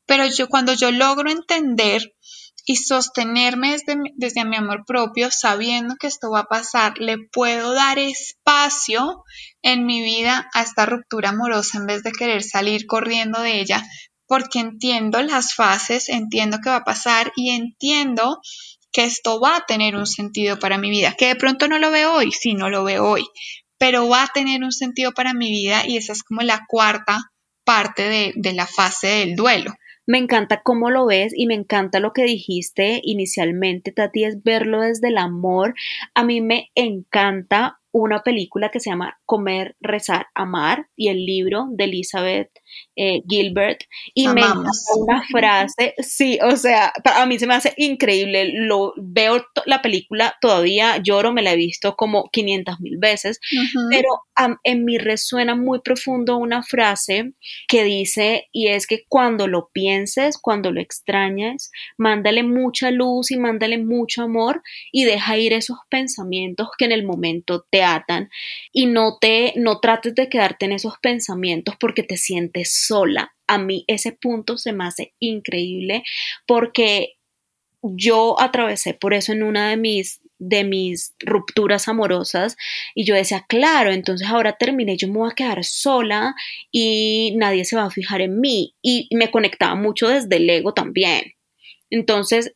Pero 0.05 0.25
yo 0.27 0.47
cuando 0.47 0.73
yo 0.73 0.91
logro 0.91 1.29
entender 1.29 2.13
y 2.65 2.75
sostenerme 2.75 3.71
desde, 3.71 3.95
desde 4.15 4.45
mi 4.45 4.55
amor 4.55 4.83
propio, 4.85 5.29
sabiendo 5.31 5.95
que 5.95 6.07
esto 6.07 6.29
va 6.31 6.41
a 6.41 6.47
pasar, 6.47 6.97
le 6.97 7.17
puedo 7.17 7.73
dar 7.73 7.99
espacio 7.99 9.23
en 9.61 9.85
mi 9.85 10.01
vida 10.01 10.49
a 10.53 10.61
esta 10.61 10.85
ruptura 10.85 11.29
amorosa 11.29 11.77
en 11.77 11.87
vez 11.87 12.03
de 12.03 12.11
querer 12.11 12.43
salir 12.43 12.85
corriendo 12.85 13.41
de 13.41 13.59
ella, 13.59 13.83
porque 14.27 14.59
entiendo 14.59 15.21
las 15.21 15.55
fases, 15.55 16.09
entiendo 16.09 16.59
qué 16.63 16.69
va 16.69 16.77
a 16.77 16.83
pasar 16.83 17.31
y 17.35 17.49
entiendo 17.49 18.39
que 18.91 19.05
esto 19.05 19.39
va 19.39 19.57
a 19.57 19.65
tener 19.65 19.95
un 19.95 20.07
sentido 20.07 20.59
para 20.59 20.77
mi 20.77 20.89
vida, 20.89 21.15
que 21.17 21.27
de 21.27 21.35
pronto 21.35 21.67
no 21.67 21.79
lo 21.79 21.91
veo 21.91 22.13
hoy, 22.13 22.31
sí, 22.31 22.53
no 22.53 22.69
lo 22.69 22.83
veo 22.83 23.05
hoy, 23.05 23.25
pero 23.77 24.07
va 24.07 24.23
a 24.23 24.27
tener 24.27 24.63
un 24.63 24.71
sentido 24.71 25.11
para 25.13 25.33
mi 25.33 25.49
vida 25.49 25.83
y 25.87 25.97
esa 25.97 26.13
es 26.13 26.23
como 26.23 26.41
la 26.41 26.65
cuarta 26.67 27.31
parte 27.63 28.03
de, 28.03 28.33
de 28.35 28.53
la 28.53 28.67
fase 28.67 29.07
del 29.07 29.35
duelo. 29.35 29.73
Me 30.07 30.17
encanta 30.17 30.61
cómo 30.63 30.89
lo 30.89 31.05
ves 31.05 31.33
y 31.35 31.45
me 31.45 31.53
encanta 31.53 31.99
lo 31.99 32.13
que 32.13 32.23
dijiste 32.23 33.01
inicialmente, 33.03 33.91
Tati, 33.91 34.23
es 34.23 34.43
verlo 34.43 34.81
desde 34.81 35.09
el 35.09 35.17
amor. 35.17 35.75
A 36.15 36.23
mí 36.23 36.41
me 36.41 36.71
encanta 36.75 37.80
una 37.91 38.23
película 38.23 38.69
que 38.69 38.79
se 38.79 38.89
llama 38.89 39.19
Comer, 39.25 39.75
Rezar, 39.79 40.27
Amar 40.33 40.87
y 40.95 41.09
el 41.09 41.25
libro 41.25 41.67
de 41.71 41.85
Elizabeth 41.85 42.49
eh, 42.95 43.21
Gilbert 43.27 43.81
y 44.13 44.27
me 44.27 44.41
encanta 44.41 44.69
una 44.97 45.23
frase, 45.29 45.93
sí, 45.99 46.39
o 46.41 46.55
sea, 46.55 46.93
a 47.03 47.25
mí 47.25 47.39
se 47.39 47.47
me 47.47 47.55
hace 47.55 47.73
increíble, 47.77 48.51
lo 48.53 48.93
veo 48.97 49.45
la 49.65 49.81
película 49.81 50.35
todavía, 50.41 50.97
lloro, 50.97 51.33
me 51.33 51.41
la 51.41 51.53
he 51.53 51.55
visto 51.55 51.95
como 51.95 52.29
500 52.31 52.79
mil 52.79 52.97
veces, 52.97 53.39
pero 53.89 54.09
en 54.63 54.85
mí 54.85 54.97
resuena 54.97 55.55
muy 55.55 55.81
profundo 55.81 56.37
una 56.37 56.63
frase 56.63 57.33
que 57.67 57.83
dice, 57.83 58.49
y 58.51 58.67
es 58.67 58.87
que 58.87 59.05
cuando 59.07 59.47
lo 59.47 59.69
pienses, 59.71 60.37
cuando 60.37 60.71
lo 60.71 60.81
extrañes, 60.81 61.71
mándale 61.97 62.43
mucha 62.43 62.91
luz 62.91 63.31
y 63.31 63.37
mándale 63.37 63.77
mucho 63.77 64.23
amor 64.23 64.63
y 64.91 65.05
deja 65.05 65.37
ir 65.37 65.53
esos 65.53 65.77
pensamientos 65.89 66.69
que 66.77 66.85
en 66.85 66.91
el 66.91 67.05
momento 67.05 67.65
atan 67.83 68.29
y 68.71 68.85
no 68.85 69.17
te, 69.19 69.53
no 69.55 69.79
trates 69.79 70.15
de 70.15 70.29
quedarte 70.29 70.65
en 70.65 70.73
esos 70.73 70.95
pensamientos 71.01 71.75
porque 71.79 72.03
te 72.03 72.17
sientes 72.17 72.73
sola. 72.85 73.33
A 73.47 73.57
mí 73.57 73.83
ese 73.87 74.11
punto 74.11 74.57
se 74.57 74.73
me 74.73 74.85
hace 74.85 75.13
increíble 75.19 76.03
porque 76.47 77.15
yo 77.81 78.39
atravesé 78.39 78.93
por 78.93 79.13
eso 79.13 79.31
en 79.31 79.43
una 79.43 79.69
de 79.69 79.77
mis 79.77 80.21
de 80.41 80.63
mis 80.63 81.13
rupturas 81.19 81.87
amorosas 81.87 82.57
y 82.95 83.05
yo 83.05 83.13
decía, 83.13 83.45
claro, 83.47 83.91
entonces 83.91 84.27
ahora 84.27 84.57
terminé, 84.57 84.97
yo 84.97 85.07
me 85.07 85.19
voy 85.19 85.29
a 85.31 85.35
quedar 85.35 85.63
sola 85.63 86.33
y 86.71 87.35
nadie 87.37 87.63
se 87.63 87.75
va 87.75 87.85
a 87.85 87.91
fijar 87.91 88.21
en 88.21 88.41
mí 88.41 88.75
y 88.81 89.07
me 89.11 89.29
conectaba 89.29 89.75
mucho 89.75 90.07
desde 90.07 90.37
el 90.37 90.49
ego 90.49 90.73
también. 90.73 91.35
Entonces, 91.91 92.55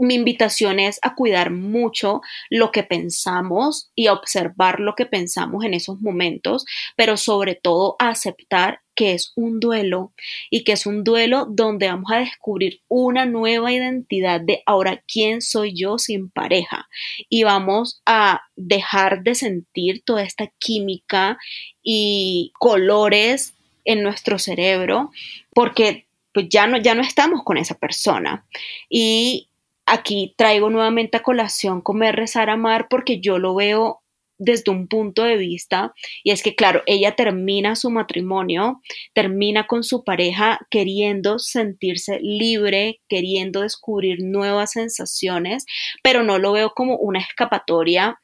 mi 0.00 0.14
invitación 0.14 0.80
es 0.80 0.98
a 1.02 1.14
cuidar 1.14 1.50
mucho 1.50 2.22
lo 2.48 2.72
que 2.72 2.82
pensamos 2.82 3.90
y 3.94 4.06
a 4.06 4.12
observar 4.12 4.80
lo 4.80 4.94
que 4.94 5.06
pensamos 5.06 5.64
en 5.64 5.74
esos 5.74 6.00
momentos, 6.00 6.64
pero 6.96 7.16
sobre 7.16 7.54
todo 7.54 7.96
a 7.98 8.08
aceptar 8.08 8.80
que 8.94 9.12
es 9.14 9.32
un 9.36 9.60
duelo 9.60 10.12
y 10.50 10.64
que 10.64 10.72
es 10.72 10.86
un 10.86 11.04
duelo 11.04 11.46
donde 11.48 11.88
vamos 11.88 12.10
a 12.12 12.18
descubrir 12.18 12.80
una 12.88 13.24
nueva 13.24 13.72
identidad 13.72 14.40
de 14.40 14.62
ahora 14.66 15.02
quién 15.06 15.40
soy 15.40 15.74
yo 15.74 15.98
sin 15.98 16.30
pareja. 16.30 16.88
Y 17.28 17.44
vamos 17.44 18.02
a 18.04 18.42
dejar 18.56 19.22
de 19.22 19.34
sentir 19.34 20.02
toda 20.04 20.22
esta 20.22 20.48
química 20.58 21.38
y 21.82 22.52
colores 22.58 23.54
en 23.84 24.02
nuestro 24.02 24.38
cerebro 24.38 25.10
porque 25.54 26.06
pues 26.32 26.48
ya 26.48 26.66
no, 26.66 26.76
ya 26.76 26.94
no 26.94 27.02
estamos 27.02 27.42
con 27.42 27.56
esa 27.56 27.76
persona. 27.76 28.44
Y 28.88 29.49
aquí 29.90 30.34
traigo 30.36 30.70
nuevamente 30.70 31.18
a 31.18 31.22
colación 31.22 31.80
comer, 31.80 32.14
rezar, 32.16 32.48
amar, 32.48 32.86
porque 32.88 33.20
yo 33.20 33.38
lo 33.38 33.54
veo 33.54 34.02
desde 34.38 34.70
un 34.70 34.88
punto 34.88 35.22
de 35.24 35.36
vista, 35.36 35.92
y 36.24 36.30
es 36.30 36.42
que, 36.42 36.54
claro, 36.54 36.82
ella 36.86 37.14
termina 37.14 37.76
su 37.76 37.90
matrimonio, 37.90 38.80
termina 39.12 39.66
con 39.66 39.82
su 39.84 40.02
pareja 40.02 40.60
queriendo 40.70 41.38
sentirse 41.38 42.20
libre, 42.22 43.02
queriendo 43.06 43.60
descubrir 43.60 44.20
nuevas 44.22 44.72
sensaciones, 44.72 45.66
pero 46.02 46.22
no 46.22 46.38
lo 46.38 46.52
veo 46.52 46.70
como 46.70 46.96
una 46.96 47.18
escapatoria 47.18 48.18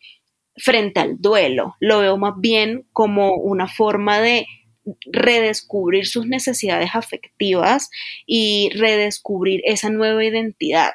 frente 0.57 1.01
al 1.01 1.21
duelo, 1.21 1.75
lo 1.81 1.99
veo 1.99 2.17
más 2.17 2.35
bien 2.39 2.87
como 2.95 3.35
una 3.35 3.69
forma 3.69 4.19
de 4.19 4.47
redescubrir 5.13 6.07
sus 6.07 6.27
necesidades 6.27 6.91
afectivas 6.95 7.91
y 8.25 8.71
redescubrir 8.75 9.61
esa 9.65 9.91
nueva 9.91 10.25
identidad 10.25 10.93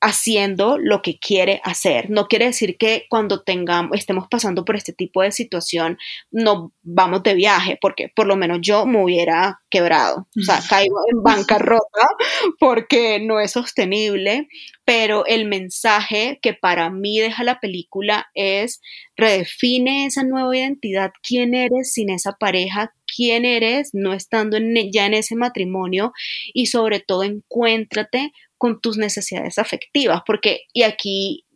haciendo 0.00 0.78
lo 0.78 1.02
que 1.02 1.18
quiere 1.18 1.60
hacer. 1.64 2.08
No 2.10 2.28
quiere 2.28 2.46
decir 2.46 2.76
que 2.78 3.06
cuando 3.08 3.42
tengamos, 3.42 3.98
estemos 3.98 4.28
pasando 4.30 4.64
por 4.64 4.76
este 4.76 4.92
tipo 4.92 5.22
de 5.22 5.32
situación, 5.32 5.98
no 6.30 6.72
vamos 6.82 7.22
de 7.24 7.34
viaje, 7.34 7.78
porque 7.80 8.08
por 8.14 8.26
lo 8.26 8.36
menos 8.36 8.58
yo 8.60 8.86
me 8.86 9.02
hubiera 9.02 9.60
quebrado, 9.70 10.28
o 10.38 10.42
sea, 10.42 10.60
caigo 10.68 10.98
en 11.10 11.22
bancarrota 11.22 12.08
porque 12.60 13.20
no 13.20 13.40
es 13.40 13.52
sostenible, 13.52 14.48
pero 14.84 15.26
el 15.26 15.46
mensaje 15.46 16.38
que 16.40 16.54
para 16.54 16.90
mí 16.90 17.18
deja 17.18 17.44
la 17.44 17.60
película 17.60 18.28
es 18.34 18.80
redefine 19.16 20.06
esa 20.06 20.22
nueva 20.22 20.56
identidad, 20.56 21.10
quién 21.22 21.54
eres 21.54 21.92
sin 21.92 22.08
esa 22.08 22.32
pareja, 22.32 22.94
quién 23.14 23.44
eres 23.44 23.90
no 23.92 24.12
estando 24.12 24.58
ya 24.92 25.06
en 25.06 25.14
ese 25.14 25.34
matrimonio 25.34 26.12
y 26.54 26.66
sobre 26.66 27.00
todo 27.00 27.24
encuéntrate 27.24 28.32
con 28.58 28.80
tus 28.80 28.98
necesidades 28.98 29.58
afectivas, 29.58 30.22
porque, 30.26 30.62
y 30.72 30.82
aquí 30.82 31.46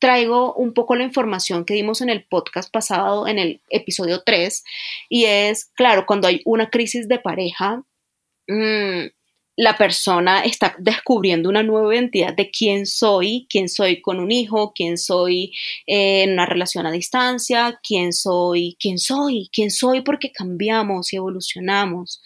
traigo 0.00 0.54
un 0.54 0.74
poco 0.74 0.96
la 0.96 1.04
información 1.04 1.64
que 1.64 1.74
dimos 1.74 2.00
en 2.00 2.08
el 2.08 2.24
podcast 2.24 2.72
pasado, 2.72 3.28
en 3.28 3.38
el 3.38 3.62
episodio 3.70 4.22
3, 4.24 4.64
y 5.08 5.26
es, 5.26 5.66
claro, 5.74 6.06
cuando 6.06 6.26
hay 6.26 6.40
una 6.44 6.70
crisis 6.70 7.06
de 7.08 7.20
pareja, 7.20 7.84
mmm, 8.48 9.06
la 9.56 9.76
persona 9.76 10.42
está 10.44 10.74
descubriendo 10.78 11.48
una 11.48 11.62
nueva 11.62 11.94
identidad 11.94 12.34
de 12.34 12.50
quién 12.50 12.86
soy, 12.86 13.46
quién 13.50 13.68
soy 13.68 14.00
con 14.00 14.18
un 14.18 14.30
hijo, 14.30 14.72
quién 14.74 14.96
soy 14.96 15.52
eh, 15.86 16.22
en 16.22 16.32
una 16.32 16.46
relación 16.46 16.86
a 16.86 16.92
distancia, 16.92 17.78
quién 17.86 18.12
soy, 18.12 18.76
quién 18.80 18.98
soy, 18.98 19.50
quién 19.52 19.70
soy 19.70 20.00
porque 20.00 20.32
cambiamos 20.32 21.12
y 21.12 21.16
evolucionamos. 21.16 22.22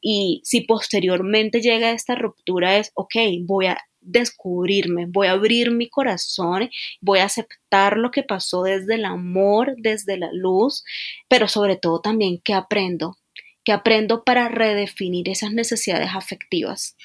Y 0.00 0.40
si 0.44 0.62
posteriormente 0.62 1.60
llega 1.60 1.92
esta 1.92 2.14
ruptura 2.14 2.78
es, 2.78 2.92
ok, 2.94 3.14
voy 3.46 3.66
a 3.66 3.78
descubrirme, 4.00 5.06
voy 5.06 5.26
a 5.26 5.32
abrir 5.32 5.70
mi 5.70 5.88
corazón, 5.88 6.70
voy 7.00 7.18
a 7.20 7.24
aceptar 7.24 7.96
lo 7.98 8.10
que 8.10 8.22
pasó 8.22 8.62
desde 8.62 8.94
el 8.94 9.04
amor, 9.04 9.74
desde 9.78 10.16
la 10.16 10.30
luz, 10.32 10.84
pero 11.28 11.48
sobre 11.48 11.76
todo 11.76 12.00
también 12.00 12.40
que 12.42 12.54
aprendo, 12.54 13.16
que 13.64 13.72
aprendo 13.72 14.24
para 14.24 14.48
redefinir 14.48 15.28
esas 15.28 15.52
necesidades 15.52 16.10
afectivas. 16.14 16.96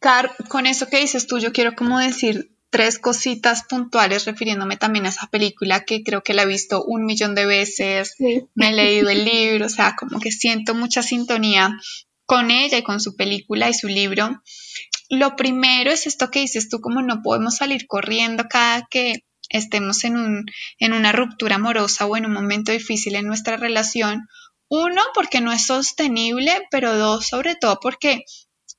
Car, 0.00 0.34
con 0.48 0.66
eso 0.66 0.88
que 0.88 1.00
dices 1.00 1.26
tú, 1.26 1.38
yo 1.38 1.52
quiero 1.52 1.74
como 1.74 1.98
decir 1.98 2.52
tres 2.70 2.98
cositas 2.98 3.64
puntuales 3.64 4.26
refiriéndome 4.26 4.76
también 4.76 5.06
a 5.06 5.08
esa 5.08 5.26
película 5.28 5.84
que 5.84 6.02
creo 6.02 6.22
que 6.22 6.34
la 6.34 6.42
he 6.42 6.46
visto 6.46 6.84
un 6.84 7.04
millón 7.06 7.34
de 7.34 7.46
veces, 7.46 8.14
me 8.54 8.68
he 8.68 8.72
leído 8.72 9.08
el 9.10 9.24
libro, 9.24 9.66
o 9.66 9.70
sea, 9.70 9.96
como 9.98 10.20
que 10.20 10.30
siento 10.30 10.74
mucha 10.74 11.02
sintonía 11.02 11.78
con 12.26 12.50
ella 12.50 12.78
y 12.78 12.82
con 12.82 13.00
su 13.00 13.16
película 13.16 13.70
y 13.70 13.74
su 13.74 13.88
libro. 13.88 14.42
Lo 15.08 15.36
primero 15.36 15.90
es 15.90 16.06
esto 16.06 16.30
que 16.30 16.40
dices 16.40 16.68
tú, 16.68 16.80
como 16.80 17.00
no 17.00 17.22
podemos 17.22 17.56
salir 17.56 17.86
corriendo 17.86 18.44
cada 18.50 18.86
que 18.90 19.24
estemos 19.48 20.04
en, 20.04 20.16
un, 20.18 20.46
en 20.78 20.92
una 20.92 21.12
ruptura 21.12 21.56
amorosa 21.56 22.04
o 22.04 22.16
en 22.18 22.26
un 22.26 22.32
momento 22.32 22.70
difícil 22.70 23.14
en 23.14 23.26
nuestra 23.26 23.56
relación. 23.56 24.28
Uno, 24.68 25.02
porque 25.14 25.40
no 25.40 25.52
es 25.52 25.66
sostenible, 25.66 26.66
pero 26.70 26.96
dos, 26.96 27.26
sobre 27.26 27.56
todo 27.56 27.78
porque 27.80 28.24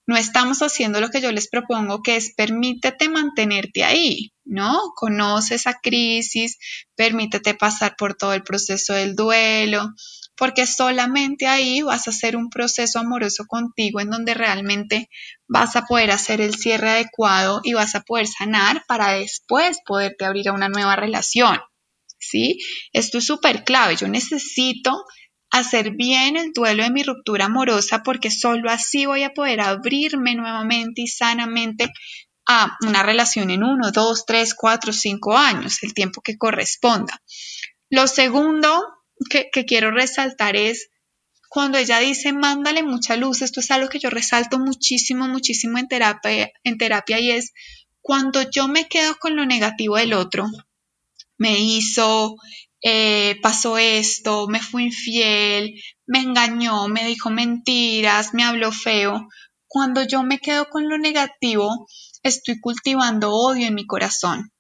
no 0.09 0.17
estamos 0.17 0.63
haciendo 0.63 0.99
lo 1.01 1.09
que 1.09 1.21
yo 1.21 1.31
les 1.31 1.49
propongo, 1.49 2.01
que 2.01 2.15
es 2.15 2.33
permítete 2.35 3.09
mantenerte 3.09 3.83
ahí, 3.83 4.33
¿no? 4.43 4.91
Conoce 4.95 5.53
esa 5.53 5.75
crisis, 5.81 6.57
permítete 6.95 7.53
pasar 7.53 7.95
por 7.95 8.15
todo 8.15 8.33
el 8.33 8.41
proceso 8.41 8.93
del 8.93 9.15
duelo, 9.15 9.93
porque 10.35 10.65
solamente 10.65 11.45
ahí 11.45 11.83
vas 11.83 12.07
a 12.07 12.09
hacer 12.09 12.37
un 12.37 12.49
proceso 12.49 12.97
amoroso 12.97 13.45
contigo 13.45 13.99
en 13.99 14.09
donde 14.09 14.33
realmente 14.33 15.09
vas 15.47 15.75
a 15.75 15.83
poder 15.83 16.09
hacer 16.09 16.41
el 16.41 16.55
cierre 16.55 16.89
adecuado 16.89 17.61
y 17.63 17.73
vas 17.73 17.93
a 17.93 18.01
poder 18.01 18.25
sanar 18.25 18.83
para 18.87 19.11
después 19.11 19.77
poderte 19.85 20.25
abrir 20.25 20.49
a 20.49 20.53
una 20.53 20.69
nueva 20.69 20.95
relación. 20.95 21.59
¿Sí? 22.17 22.57
Esto 22.93 23.19
es 23.19 23.25
súper 23.25 23.63
clave. 23.63 23.95
Yo 23.95 24.07
necesito 24.07 25.05
hacer 25.51 25.91
bien 25.91 26.37
el 26.37 26.51
duelo 26.53 26.83
de 26.83 26.91
mi 26.91 27.03
ruptura 27.03 27.45
amorosa 27.45 28.03
porque 28.03 28.31
solo 28.31 28.69
así 28.69 29.05
voy 29.05 29.23
a 29.23 29.33
poder 29.33 29.61
abrirme 29.61 30.35
nuevamente 30.35 31.01
y 31.01 31.07
sanamente 31.07 31.91
a 32.47 32.77
una 32.81 33.03
relación 33.03 33.51
en 33.51 33.63
uno, 33.63 33.91
dos, 33.91 34.25
tres, 34.25 34.55
cuatro, 34.55 34.91
cinco 34.91 35.37
años, 35.37 35.83
el 35.83 35.93
tiempo 35.93 36.21
que 36.21 36.37
corresponda. 36.37 37.21
Lo 37.89 38.07
segundo 38.07 38.83
que, 39.29 39.49
quiero 39.65 39.91
resaltar 39.91 40.55
es 40.55 40.89
cuando 41.49 41.77
ella 41.77 41.99
dice 41.99 42.31
mándale 42.33 42.83
mucha 42.83 43.15
luz, 43.17 43.41
esto 43.41 43.59
es 43.59 43.71
algo 43.71 43.89
que 43.89 43.99
yo 43.99 44.09
resalto 44.09 44.59
muchísimo, 44.59 45.27
muchísimo 45.27 45.77
en 45.77 45.87
terapia, 45.87 46.51
en 46.63 46.77
terapia 46.77 47.19
y 47.19 47.31
es 47.31 47.53
cuando 48.01 48.41
yo 48.49 48.67
me 48.67 48.87
quedo 48.87 49.15
con 49.19 49.35
lo 49.35 49.45
negativo 49.45 49.97
del 49.97 50.13
otro, 50.13 50.47
me 51.37 51.59
hizo, 51.59 52.35
eh, 52.81 53.39
pasó 53.41 53.77
esto, 53.77 54.47
me 54.47 54.61
fui 54.61 54.85
infiel, 54.85 55.81
me 56.05 56.19
engañó, 56.19 56.87
me 56.87 57.05
dijo 57.05 57.29
mentiras, 57.29 58.33
me 58.33 58.43
habló 58.43 58.71
feo. 58.71 59.27
Cuando 59.67 60.03
yo 60.03 60.23
me 60.23 60.39
quedo 60.39 60.65
con 60.69 60.89
lo 60.89 60.97
negativo, 60.97 61.87
estoy 62.23 62.59
cultivando 62.59 63.31
odio 63.31 63.67
en 63.67 63.75
mi 63.75 63.85
corazón. 63.85 64.51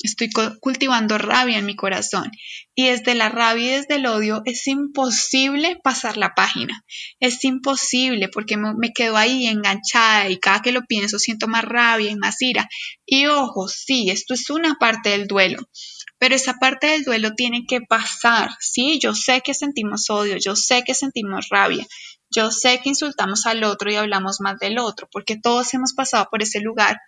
Estoy 0.00 0.30
cultivando 0.60 1.18
rabia 1.18 1.58
en 1.58 1.66
mi 1.66 1.74
corazón 1.74 2.30
y 2.76 2.86
desde 2.86 3.16
la 3.16 3.30
rabia 3.30 3.64
y 3.64 3.76
desde 3.78 3.96
el 3.96 4.06
odio 4.06 4.42
es 4.44 4.68
imposible 4.68 5.80
pasar 5.82 6.16
la 6.16 6.34
página. 6.34 6.84
Es 7.18 7.42
imposible 7.42 8.28
porque 8.28 8.56
me 8.56 8.92
quedo 8.92 9.16
ahí 9.16 9.48
enganchada 9.48 10.30
y 10.30 10.38
cada 10.38 10.62
que 10.62 10.70
lo 10.70 10.82
pienso 10.82 11.18
siento 11.18 11.48
más 11.48 11.64
rabia 11.64 12.12
y 12.12 12.16
más 12.16 12.40
ira. 12.40 12.68
Y 13.06 13.26
ojo, 13.26 13.66
sí, 13.66 14.08
esto 14.10 14.34
es 14.34 14.50
una 14.50 14.76
parte 14.76 15.10
del 15.10 15.26
duelo, 15.26 15.68
pero 16.18 16.34
esa 16.34 16.54
parte 16.54 16.88
del 16.88 17.04
duelo 17.04 17.34
tiene 17.34 17.64
que 17.66 17.80
pasar, 17.80 18.50
¿sí? 18.60 18.98
Yo 19.00 19.14
sé 19.14 19.40
que 19.40 19.54
sentimos 19.54 20.10
odio, 20.10 20.36
yo 20.36 20.56
sé 20.56 20.82
que 20.84 20.94
sentimos 20.94 21.48
rabia, 21.50 21.86
yo 22.30 22.50
sé 22.50 22.80
que 22.82 22.90
insultamos 22.90 23.46
al 23.46 23.64
otro 23.64 23.90
y 23.90 23.96
hablamos 23.96 24.40
más 24.40 24.58
del 24.58 24.78
otro, 24.78 25.08
porque 25.10 25.36
todos 25.36 25.72
hemos 25.74 25.94
pasado 25.94 26.28
por 26.30 26.42
ese 26.42 26.60
lugar, 26.60 27.00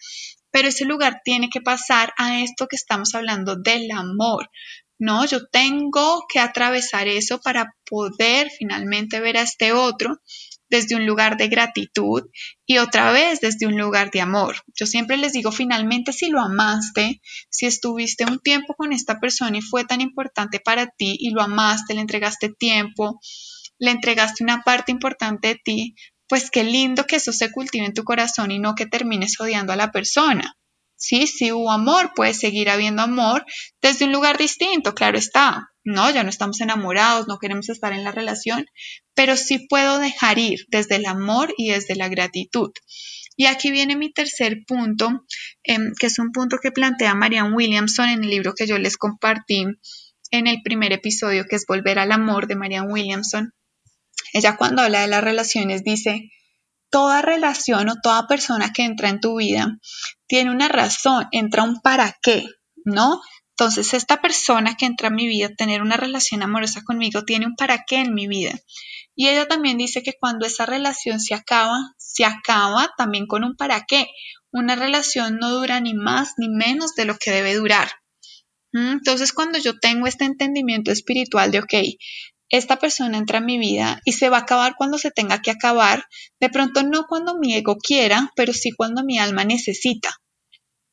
pero 0.50 0.68
ese 0.68 0.84
lugar 0.84 1.20
tiene 1.24 1.48
que 1.50 1.60
pasar 1.60 2.12
a 2.16 2.40
esto 2.40 2.66
que 2.66 2.76
estamos 2.76 3.14
hablando 3.14 3.56
del 3.56 3.90
amor. 3.90 4.50
No, 4.98 5.24
yo 5.24 5.46
tengo 5.48 6.24
que 6.28 6.40
atravesar 6.40 7.08
eso 7.08 7.40
para 7.40 7.74
poder 7.88 8.50
finalmente 8.50 9.20
ver 9.20 9.38
a 9.38 9.42
este 9.42 9.72
otro 9.72 10.20
desde 10.70 10.94
un 10.94 11.04
lugar 11.04 11.36
de 11.36 11.48
gratitud 11.48 12.22
y 12.64 12.78
otra 12.78 13.12
vez 13.12 13.40
desde 13.40 13.66
un 13.66 13.76
lugar 13.76 14.10
de 14.10 14.20
amor. 14.20 14.56
Yo 14.74 14.86
siempre 14.86 15.16
les 15.16 15.32
digo, 15.32 15.52
finalmente 15.52 16.12
si 16.12 16.30
lo 16.30 16.40
amaste, 16.40 17.20
si 17.50 17.66
estuviste 17.66 18.24
un 18.24 18.38
tiempo 18.38 18.74
con 18.74 18.92
esta 18.92 19.20
persona 19.20 19.58
y 19.58 19.62
fue 19.62 19.84
tan 19.84 20.00
importante 20.00 20.60
para 20.60 20.86
ti 20.86 21.16
y 21.18 21.30
lo 21.30 21.42
amaste, 21.42 21.94
le 21.94 22.00
entregaste 22.00 22.50
tiempo, 22.50 23.20
le 23.78 23.90
entregaste 23.90 24.44
una 24.44 24.62
parte 24.62 24.92
importante 24.92 25.48
de 25.48 25.60
ti, 25.62 25.94
pues 26.28 26.50
qué 26.50 26.62
lindo 26.62 27.06
que 27.06 27.16
eso 27.16 27.32
se 27.32 27.50
cultive 27.50 27.86
en 27.86 27.94
tu 27.94 28.04
corazón 28.04 28.52
y 28.52 28.60
no 28.60 28.74
que 28.76 28.86
termines 28.86 29.40
odiando 29.40 29.72
a 29.72 29.76
la 29.76 29.90
persona. 29.90 30.56
Sí, 30.94 31.26
si 31.26 31.50
hubo 31.50 31.72
amor, 31.72 32.12
puede 32.14 32.34
seguir 32.34 32.68
habiendo 32.68 33.02
amor 33.02 33.44
desde 33.80 34.04
un 34.04 34.12
lugar 34.12 34.36
distinto, 34.36 34.94
claro 34.94 35.18
está. 35.18 35.69
No, 35.84 36.10
ya 36.10 36.22
no 36.22 36.30
estamos 36.30 36.60
enamorados, 36.60 37.26
no 37.26 37.38
queremos 37.38 37.68
estar 37.68 37.92
en 37.92 38.04
la 38.04 38.12
relación, 38.12 38.66
pero 39.14 39.36
sí 39.36 39.66
puedo 39.68 39.98
dejar 39.98 40.38
ir 40.38 40.66
desde 40.68 40.96
el 40.96 41.06
amor 41.06 41.54
y 41.56 41.70
desde 41.70 41.96
la 41.96 42.08
gratitud. 42.08 42.70
Y 43.36 43.46
aquí 43.46 43.70
viene 43.70 43.96
mi 43.96 44.12
tercer 44.12 44.64
punto, 44.66 45.24
em, 45.62 45.92
que 45.98 46.08
es 46.08 46.18
un 46.18 46.32
punto 46.32 46.58
que 46.62 46.72
plantea 46.72 47.14
Marianne 47.14 47.54
Williamson 47.54 48.10
en 48.10 48.24
el 48.24 48.30
libro 48.30 48.54
que 48.54 48.66
yo 48.66 48.76
les 48.76 48.98
compartí 48.98 49.64
en 50.30 50.46
el 50.46 50.60
primer 50.62 50.92
episodio, 50.92 51.46
que 51.48 51.56
es 51.56 51.64
Volver 51.66 51.98
al 51.98 52.12
Amor 52.12 52.46
de 52.46 52.56
Marianne 52.56 52.92
Williamson. 52.92 53.54
Ella 54.34 54.56
cuando 54.56 54.82
habla 54.82 55.00
de 55.00 55.08
las 55.08 55.24
relaciones 55.24 55.82
dice, 55.82 56.30
toda 56.90 57.22
relación 57.22 57.88
o 57.88 58.00
toda 58.02 58.26
persona 58.26 58.72
que 58.72 58.84
entra 58.84 59.08
en 59.08 59.20
tu 59.20 59.38
vida 59.38 59.78
tiene 60.26 60.50
una 60.50 60.68
razón, 60.68 61.26
entra 61.32 61.62
un 61.62 61.80
para 61.80 62.18
qué, 62.22 62.44
¿no? 62.84 63.20
Entonces, 63.60 63.92
esta 63.92 64.22
persona 64.22 64.74
que 64.74 64.86
entra 64.86 65.08
en 65.08 65.16
mi 65.16 65.26
vida, 65.26 65.50
tener 65.54 65.82
una 65.82 65.98
relación 65.98 66.42
amorosa 66.42 66.80
conmigo, 66.82 67.26
tiene 67.26 67.44
un 67.44 67.56
para 67.56 67.84
qué 67.86 67.96
en 67.96 68.14
mi 68.14 68.26
vida. 68.26 68.58
Y 69.14 69.28
ella 69.28 69.48
también 69.48 69.76
dice 69.76 70.02
que 70.02 70.14
cuando 70.18 70.46
esa 70.46 70.64
relación 70.64 71.20
se 71.20 71.34
acaba, 71.34 71.76
se 71.98 72.24
acaba 72.24 72.90
también 72.96 73.26
con 73.26 73.44
un 73.44 73.56
para 73.56 73.84
qué. 73.84 74.06
Una 74.50 74.76
relación 74.76 75.36
no 75.36 75.50
dura 75.50 75.78
ni 75.78 75.92
más 75.92 76.32
ni 76.38 76.48
menos 76.48 76.94
de 76.94 77.04
lo 77.04 77.18
que 77.18 77.32
debe 77.32 77.54
durar. 77.54 77.90
¿Mm? 78.72 78.92
Entonces, 78.92 79.34
cuando 79.34 79.58
yo 79.58 79.78
tengo 79.78 80.06
este 80.06 80.24
entendimiento 80.24 80.90
espiritual 80.90 81.50
de, 81.50 81.58
ok, 81.58 81.74
esta 82.48 82.78
persona 82.78 83.18
entra 83.18 83.40
en 83.40 83.44
mi 83.44 83.58
vida 83.58 84.00
y 84.06 84.12
se 84.12 84.30
va 84.30 84.38
a 84.38 84.40
acabar 84.40 84.74
cuando 84.74 84.96
se 84.96 85.10
tenga 85.10 85.42
que 85.42 85.50
acabar, 85.50 86.06
de 86.40 86.48
pronto 86.48 86.82
no 86.82 87.04
cuando 87.06 87.36
mi 87.36 87.54
ego 87.54 87.76
quiera, 87.76 88.32
pero 88.36 88.54
sí 88.54 88.70
cuando 88.70 89.04
mi 89.04 89.18
alma 89.18 89.44
necesita. 89.44 90.08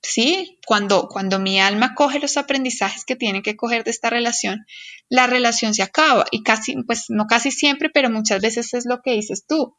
¿Sí? 0.01 0.59
Cuando, 0.65 1.07
cuando 1.07 1.39
mi 1.39 1.59
alma 1.59 1.95
coge 1.95 2.19
los 2.19 2.37
aprendizajes 2.37 3.03
que 3.03 3.15
tiene 3.15 3.41
que 3.41 3.55
coger 3.55 3.83
de 3.83 3.91
esta 3.91 4.09
relación, 4.09 4.65
la 5.09 5.27
relación 5.27 5.73
se 5.73 5.83
acaba 5.83 6.25
y 6.31 6.43
casi, 6.43 6.75
pues 6.83 7.05
no 7.09 7.25
casi 7.25 7.51
siempre, 7.51 7.89
pero 7.89 8.09
muchas 8.09 8.41
veces 8.41 8.73
es 8.73 8.85
lo 8.85 9.01
que 9.01 9.13
dices 9.13 9.45
tú. 9.47 9.75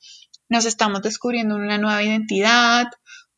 Nos 0.48 0.64
estamos 0.64 1.02
descubriendo 1.02 1.54
una 1.54 1.78
nueva 1.78 2.02
identidad 2.02 2.86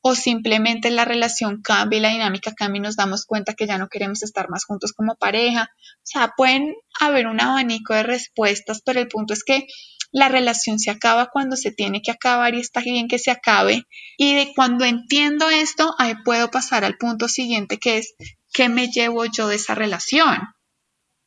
o 0.02 0.14
simplemente 0.14 0.90
la 0.90 1.04
relación 1.04 1.60
cambia 1.62 1.98
y 1.98 2.02
la 2.02 2.08
dinámica 2.10 2.54
cambia 2.54 2.78
y 2.78 2.82
nos 2.82 2.96
damos 2.96 3.26
cuenta 3.26 3.54
que 3.54 3.66
ya 3.66 3.76
no 3.76 3.88
queremos 3.88 4.22
estar 4.22 4.48
más 4.48 4.64
juntos 4.64 4.92
como 4.92 5.16
pareja. 5.16 5.70
O 5.74 6.00
sea, 6.04 6.32
pueden 6.36 6.74
haber 6.98 7.26
un 7.26 7.40
abanico 7.40 7.94
de 7.94 8.02
respuestas, 8.02 8.80
pero 8.82 9.00
el 9.00 9.08
punto 9.08 9.34
es 9.34 9.44
que 9.44 9.66
la 10.12 10.28
relación 10.28 10.78
se 10.78 10.90
acaba 10.90 11.30
cuando 11.32 11.56
se 11.56 11.70
tiene 11.70 12.02
que 12.02 12.10
acabar 12.10 12.54
y 12.54 12.60
está 12.60 12.80
bien 12.80 13.08
que 13.08 13.18
se 13.18 13.30
acabe. 13.30 13.84
Y 14.16 14.34
de 14.34 14.52
cuando 14.54 14.84
entiendo 14.84 15.50
esto, 15.50 15.94
ahí 15.98 16.14
puedo 16.24 16.50
pasar 16.50 16.84
al 16.84 16.96
punto 16.96 17.28
siguiente 17.28 17.78
que 17.78 17.98
es, 17.98 18.14
¿qué 18.52 18.68
me 18.68 18.88
llevo 18.88 19.24
yo 19.26 19.48
de 19.48 19.56
esa 19.56 19.74
relación? 19.74 20.38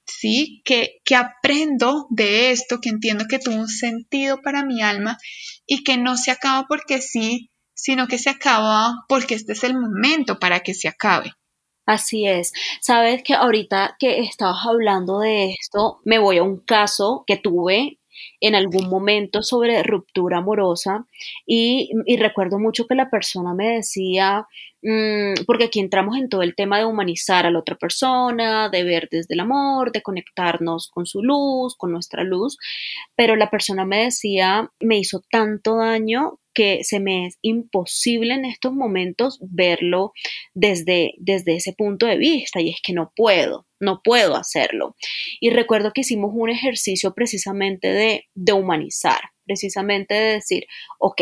¿Sí? 0.05 0.61
¿Qué, 0.65 1.01
qué 1.05 1.15
aprendo 1.15 2.07
de 2.09 2.51
esto? 2.51 2.79
Que 2.81 2.89
entiendo 2.89 3.25
que 3.29 3.39
tuvo 3.39 3.55
un 3.55 3.69
sentido 3.69 4.41
para 4.41 4.65
mi 4.65 4.81
alma 4.81 5.17
y 5.65 5.83
que 5.83 5.97
no 5.97 6.17
se 6.17 6.31
acaba 6.31 6.65
porque 6.67 7.01
sí, 7.01 7.51
sino 7.73 8.07
que 8.07 8.17
se 8.17 8.29
acaba 8.29 9.05
porque 9.07 9.35
este 9.35 9.53
es 9.53 9.63
el 9.63 9.79
momento 9.79 10.39
para 10.39 10.59
que 10.59 10.73
se 10.73 10.89
acabe. 10.89 11.33
Así 11.85 12.25
es. 12.25 12.53
Sabes 12.81 13.23
que 13.23 13.33
ahorita 13.33 13.97
que 13.99 14.21
estabas 14.21 14.65
hablando 14.65 15.19
de 15.19 15.51
esto, 15.51 15.99
me 16.05 16.17
voy 16.17 16.37
a 16.37 16.43
un 16.43 16.59
caso 16.59 17.23
que 17.27 17.35
tuve 17.37 17.99
en 18.39 18.55
algún 18.55 18.89
momento 18.89 19.43
sobre 19.43 19.83
ruptura 19.83 20.39
amorosa. 20.39 21.05
Y, 21.45 21.91
recuerdo 22.17 22.59
mucho 22.59 22.87
que 22.87 22.95
la 22.95 23.09
persona 23.09 23.53
me 23.53 23.75
decía, 23.75 24.47
mm, 24.81 25.45
porque 25.45 25.65
aquí 25.65 25.79
entramos 25.79 26.17
en 26.17 26.29
todo 26.29 26.41
el 26.41 26.55
tema 26.55 26.77
de 26.77 26.85
humanizar 26.85 27.45
a 27.45 27.51
la 27.51 27.59
otra 27.59 27.75
persona, 27.75 28.69
de 28.69 28.83
ver 28.83 29.07
desde 29.11 29.33
el 29.33 29.41
amor, 29.41 29.91
de 29.91 30.01
conectarnos 30.01 30.89
con 30.89 31.05
su 31.05 31.23
luz, 31.23 31.75
con 31.75 31.91
nuestra 31.91 32.23
luz, 32.23 32.57
pero 33.15 33.35
la 33.35 33.49
persona 33.49 33.85
me 33.85 34.05
decía, 34.05 34.69
me 34.79 34.97
hizo 34.97 35.21
tanto 35.29 35.77
daño 35.77 36.39
que 36.53 36.83
se 36.83 36.99
me 36.99 37.27
es 37.27 37.37
imposible 37.41 38.33
en 38.33 38.45
estos 38.45 38.73
momentos 38.73 39.39
verlo 39.41 40.13
desde, 40.53 41.13
desde 41.17 41.55
ese 41.55 41.73
punto 41.73 42.05
de 42.05 42.17
vista 42.17 42.61
y 42.61 42.69
es 42.69 42.81
que 42.81 42.93
no 42.93 43.11
puedo, 43.15 43.67
no 43.79 44.01
puedo 44.03 44.35
hacerlo. 44.35 44.95
Y 45.39 45.49
recuerdo 45.49 45.91
que 45.93 46.01
hicimos 46.01 46.31
un 46.33 46.49
ejercicio 46.49 47.13
precisamente 47.13 47.87
de, 47.89 48.25
de 48.35 48.53
humanizar, 48.53 49.21
precisamente 49.45 50.13
de 50.13 50.33
decir, 50.33 50.65
ok, 50.99 51.21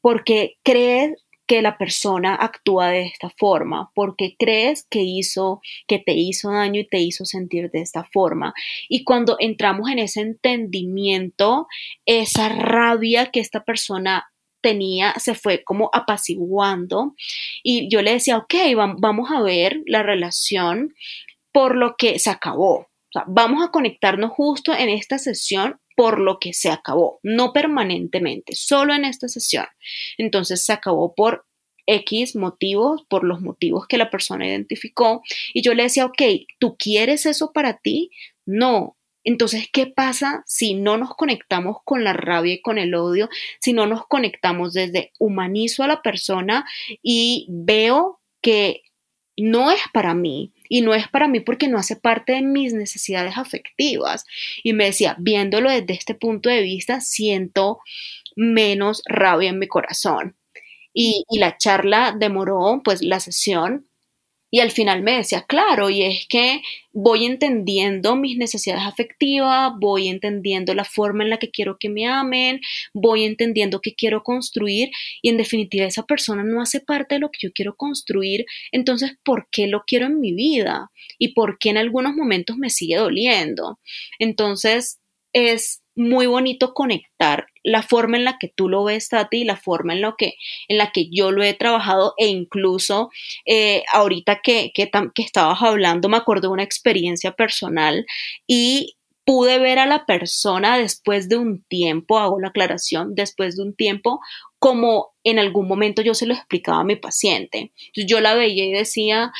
porque 0.00 0.54
crees 0.62 1.12
que 1.48 1.62
la 1.62 1.78
persona 1.78 2.34
actúa 2.34 2.90
de 2.90 3.06
esta 3.06 3.30
forma, 3.30 3.90
porque 3.94 4.36
crees 4.38 4.86
que 4.88 5.00
hizo, 5.00 5.62
que 5.88 5.98
te 5.98 6.12
hizo 6.12 6.52
daño 6.52 6.80
y 6.80 6.86
te 6.86 7.00
hizo 7.00 7.24
sentir 7.24 7.70
de 7.70 7.80
esta 7.80 8.04
forma. 8.04 8.52
Y 8.90 9.02
cuando 9.02 9.36
entramos 9.40 9.90
en 9.90 9.98
ese 9.98 10.20
entendimiento, 10.20 11.66
esa 12.04 12.50
rabia 12.50 13.30
que 13.30 13.40
esta 13.40 13.64
persona 13.64 14.26
tenía 14.60 15.14
se 15.18 15.34
fue 15.34 15.62
como 15.64 15.90
apaciguando 15.92 17.14
y 17.62 17.88
yo 17.90 18.02
le 18.02 18.12
decía, 18.12 18.38
ok, 18.38 18.54
vamos 18.98 19.30
a 19.30 19.42
ver 19.42 19.80
la 19.86 20.02
relación 20.02 20.94
por 21.52 21.76
lo 21.76 21.96
que 21.96 22.18
se 22.18 22.30
acabó. 22.30 22.88
vamos 23.26 23.64
a 23.64 23.70
conectarnos 23.70 24.30
justo 24.32 24.72
en 24.74 24.90
esta 24.90 25.18
sesión 25.18 25.80
por 25.96 26.20
lo 26.20 26.38
que 26.38 26.52
se 26.52 26.70
acabó, 26.70 27.18
no 27.24 27.52
permanentemente, 27.52 28.54
solo 28.54 28.94
en 28.94 29.04
esta 29.04 29.28
sesión. 29.28 29.66
Entonces 30.18 30.64
se 30.64 30.72
acabó 30.72 31.14
por 31.14 31.46
X 31.88 32.36
motivos, 32.36 33.04
por 33.08 33.24
los 33.24 33.40
motivos 33.40 33.86
que 33.88 33.96
la 33.96 34.10
persona 34.10 34.46
identificó. 34.46 35.22
Y 35.54 35.62
yo 35.62 35.74
le 35.74 35.84
decía, 35.84 36.04
ok, 36.04 36.22
¿tú 36.60 36.76
quieres 36.78 37.26
eso 37.26 37.50
para 37.52 37.78
ti? 37.78 38.10
No. 38.46 38.97
Entonces, 39.24 39.68
¿qué 39.72 39.86
pasa 39.86 40.42
si 40.46 40.74
no 40.74 40.96
nos 40.96 41.14
conectamos 41.14 41.78
con 41.84 42.04
la 42.04 42.12
rabia 42.12 42.54
y 42.54 42.62
con 42.62 42.78
el 42.78 42.94
odio? 42.94 43.28
Si 43.60 43.72
no 43.72 43.86
nos 43.86 44.06
conectamos 44.06 44.72
desde 44.72 45.12
humanizo 45.18 45.82
a 45.82 45.88
la 45.88 46.02
persona 46.02 46.64
y 47.02 47.46
veo 47.50 48.20
que 48.40 48.82
no 49.36 49.70
es 49.70 49.80
para 49.92 50.14
mí, 50.14 50.52
y 50.68 50.82
no 50.82 50.94
es 50.94 51.08
para 51.08 51.28
mí 51.28 51.40
porque 51.40 51.68
no 51.68 51.78
hace 51.78 51.96
parte 51.96 52.32
de 52.32 52.42
mis 52.42 52.74
necesidades 52.74 53.36
afectivas. 53.36 54.24
Y 54.62 54.72
me 54.72 54.86
decía, 54.86 55.16
viéndolo 55.18 55.70
desde 55.70 55.94
este 55.94 56.14
punto 56.14 56.48
de 56.50 56.62
vista, 56.62 57.00
siento 57.00 57.78
menos 58.36 59.02
rabia 59.06 59.50
en 59.50 59.58
mi 59.58 59.66
corazón. 59.66 60.36
Y, 60.92 61.24
la 61.30 61.56
charla 61.56 62.14
demoró, 62.18 62.80
pues 62.84 63.02
la 63.02 63.20
sesión 63.20 63.87
y 64.50 64.60
al 64.60 64.70
final 64.70 65.02
me 65.02 65.16
decía, 65.16 65.44
claro, 65.46 65.90
y 65.90 66.02
es 66.02 66.26
que 66.28 66.62
voy 66.92 67.26
entendiendo 67.26 68.16
mis 68.16 68.38
necesidades 68.38 68.84
afectivas, 68.84 69.72
voy 69.78 70.08
entendiendo 70.08 70.74
la 70.74 70.84
forma 70.84 71.22
en 71.24 71.30
la 71.30 71.38
que 71.38 71.50
quiero 71.50 71.76
que 71.78 71.88
me 71.88 72.06
amen, 72.06 72.60
voy 72.94 73.24
entendiendo 73.24 73.80
qué 73.80 73.94
quiero 73.94 74.22
construir 74.22 74.90
y 75.22 75.28
en 75.28 75.36
definitiva 75.36 75.86
esa 75.86 76.04
persona 76.04 76.42
no 76.44 76.62
hace 76.62 76.80
parte 76.80 77.16
de 77.16 77.20
lo 77.20 77.30
que 77.30 77.38
yo 77.42 77.52
quiero 77.52 77.76
construir, 77.76 78.46
entonces, 78.72 79.12
¿por 79.24 79.48
qué 79.50 79.66
lo 79.66 79.82
quiero 79.86 80.06
en 80.06 80.20
mi 80.20 80.32
vida? 80.32 80.90
¿Y 81.18 81.34
por 81.34 81.58
qué 81.58 81.70
en 81.70 81.76
algunos 81.78 82.14
momentos 82.14 82.56
me 82.56 82.70
sigue 82.70 82.96
doliendo? 82.96 83.78
Entonces, 84.18 84.98
es 85.32 85.82
muy 85.94 86.26
bonito 86.26 86.74
conectar 86.74 87.46
la 87.68 87.82
forma 87.82 88.16
en 88.16 88.24
la 88.24 88.38
que 88.38 88.48
tú 88.48 88.68
lo 88.68 88.84
ves, 88.84 89.08
Tati, 89.08 89.38
y 89.38 89.44
la 89.44 89.56
forma 89.56 89.92
en, 89.92 90.00
lo 90.00 90.16
que, 90.16 90.34
en 90.68 90.78
la 90.78 90.90
que 90.90 91.08
yo 91.10 91.30
lo 91.30 91.42
he 91.42 91.54
trabajado 91.54 92.14
e 92.16 92.26
incluso 92.26 93.10
eh, 93.46 93.84
ahorita 93.92 94.40
que, 94.42 94.72
que, 94.74 94.90
que 95.14 95.22
estabas 95.22 95.62
hablando 95.62 96.08
me 96.08 96.16
acordé 96.16 96.42
de 96.42 96.52
una 96.52 96.62
experiencia 96.62 97.32
personal 97.32 98.06
y 98.46 98.96
pude 99.24 99.58
ver 99.58 99.78
a 99.78 99.84
la 99.84 100.06
persona 100.06 100.78
después 100.78 101.28
de 101.28 101.36
un 101.36 101.62
tiempo, 101.64 102.18
hago 102.18 102.40
la 102.40 102.48
aclaración, 102.48 103.14
después 103.14 103.56
de 103.56 103.62
un 103.62 103.74
tiempo, 103.74 104.20
como 104.58 105.10
en 105.22 105.38
algún 105.38 105.68
momento 105.68 106.00
yo 106.00 106.14
se 106.14 106.24
lo 106.24 106.32
explicaba 106.32 106.80
a 106.80 106.84
mi 106.84 106.96
paciente. 106.96 107.72
Yo 107.94 108.20
la 108.20 108.34
veía 108.34 108.64
y 108.64 108.72
decía, 108.72 109.32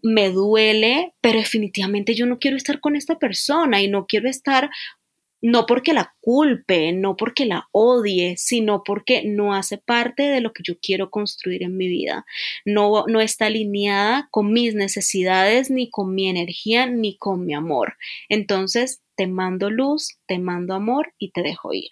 me 0.00 0.30
duele, 0.30 1.12
pero 1.20 1.40
definitivamente 1.40 2.14
yo 2.14 2.26
no 2.26 2.38
quiero 2.38 2.56
estar 2.56 2.78
con 2.78 2.94
esta 2.94 3.18
persona 3.18 3.82
y 3.82 3.88
no 3.88 4.06
quiero 4.06 4.28
estar 4.28 4.70
no 5.42 5.66
porque 5.66 5.92
la 5.92 6.14
culpe, 6.20 6.92
no 6.92 7.16
porque 7.16 7.46
la 7.46 7.68
odie, 7.72 8.36
sino 8.36 8.82
porque 8.84 9.22
no 9.24 9.54
hace 9.54 9.78
parte 9.78 10.24
de 10.24 10.40
lo 10.40 10.52
que 10.52 10.62
yo 10.64 10.74
quiero 10.80 11.10
construir 11.10 11.62
en 11.62 11.76
mi 11.76 11.88
vida. 11.88 12.24
No, 12.64 13.04
no 13.06 13.20
está 13.20 13.46
alineada 13.46 14.28
con 14.30 14.52
mis 14.52 14.74
necesidades, 14.74 15.70
ni 15.70 15.90
con 15.90 16.14
mi 16.14 16.28
energía, 16.28 16.86
ni 16.86 17.16
con 17.16 17.44
mi 17.44 17.54
amor. 17.54 17.96
Entonces, 18.28 19.02
te 19.16 19.26
mando 19.26 19.70
luz, 19.70 20.18
te 20.26 20.38
mando 20.38 20.74
amor 20.74 21.12
y 21.18 21.30
te 21.32 21.42
dejo 21.42 21.72
ir. 21.72 21.88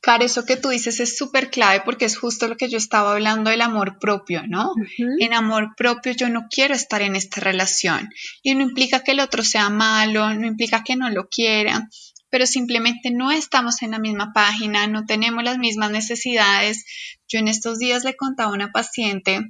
Claro, 0.00 0.24
eso 0.24 0.44
que 0.46 0.56
tú 0.56 0.68
dices 0.68 1.00
es 1.00 1.16
súper 1.16 1.50
clave 1.50 1.82
porque 1.84 2.04
es 2.04 2.16
justo 2.16 2.46
lo 2.46 2.56
que 2.56 2.68
yo 2.68 2.78
estaba 2.78 3.12
hablando 3.12 3.50
del 3.50 3.60
amor 3.62 3.98
propio, 3.98 4.46
¿no? 4.46 4.72
En 5.18 5.34
amor 5.34 5.74
propio 5.76 6.12
yo 6.12 6.28
no 6.28 6.46
quiero 6.48 6.72
estar 6.74 7.02
en 7.02 7.16
esta 7.16 7.40
relación 7.40 8.08
y 8.42 8.54
no 8.54 8.62
implica 8.62 9.02
que 9.02 9.10
el 9.10 9.20
otro 9.20 9.42
sea 9.42 9.70
malo, 9.70 10.32
no 10.34 10.46
implica 10.46 10.84
que 10.84 10.94
no 10.94 11.10
lo 11.10 11.28
quiera, 11.28 11.88
pero 12.30 12.46
simplemente 12.46 13.10
no 13.10 13.30
estamos 13.30 13.82
en 13.82 13.92
la 13.92 13.98
misma 13.98 14.32
página, 14.34 14.86
no 14.86 15.04
tenemos 15.06 15.42
las 15.44 15.58
mismas 15.58 15.90
necesidades. 15.90 16.84
Yo 17.28 17.38
en 17.38 17.48
estos 17.48 17.78
días 17.78 18.04
le 18.04 18.16
contaba 18.16 18.50
a 18.50 18.54
una 18.54 18.72
paciente 18.72 19.40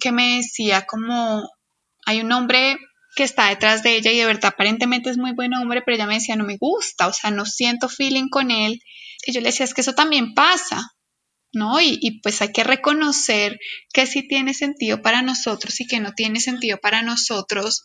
que 0.00 0.12
me 0.12 0.36
decía 0.36 0.86
como 0.86 1.48
hay 2.04 2.20
un 2.20 2.32
hombre 2.32 2.78
que 3.14 3.24
está 3.24 3.48
detrás 3.48 3.82
de 3.82 3.96
ella 3.96 4.12
y 4.12 4.18
de 4.18 4.26
verdad 4.26 4.52
aparentemente 4.54 5.10
es 5.10 5.18
muy 5.18 5.32
buen 5.32 5.54
hombre, 5.54 5.82
pero 5.82 5.96
ella 5.96 6.06
me 6.06 6.14
decía 6.14 6.36
no 6.36 6.44
me 6.44 6.56
gusta, 6.56 7.08
o 7.08 7.12
sea, 7.12 7.30
no 7.30 7.46
siento 7.46 7.88
feeling 7.88 8.28
con 8.28 8.50
él. 8.50 8.80
Y 9.26 9.32
yo 9.32 9.40
le 9.40 9.46
decía 9.48 9.64
es 9.64 9.74
que 9.74 9.80
eso 9.80 9.94
también 9.94 10.34
pasa, 10.34 10.94
¿no? 11.52 11.80
Y, 11.80 11.98
y, 12.00 12.20
pues 12.20 12.40
hay 12.42 12.52
que 12.52 12.64
reconocer 12.64 13.58
que 13.92 14.06
sí 14.06 14.26
tiene 14.26 14.54
sentido 14.54 15.02
para 15.02 15.22
nosotros 15.22 15.80
y 15.80 15.86
que 15.86 16.00
no 16.00 16.12
tiene 16.12 16.40
sentido 16.40 16.78
para 16.78 17.02
nosotros 17.02 17.84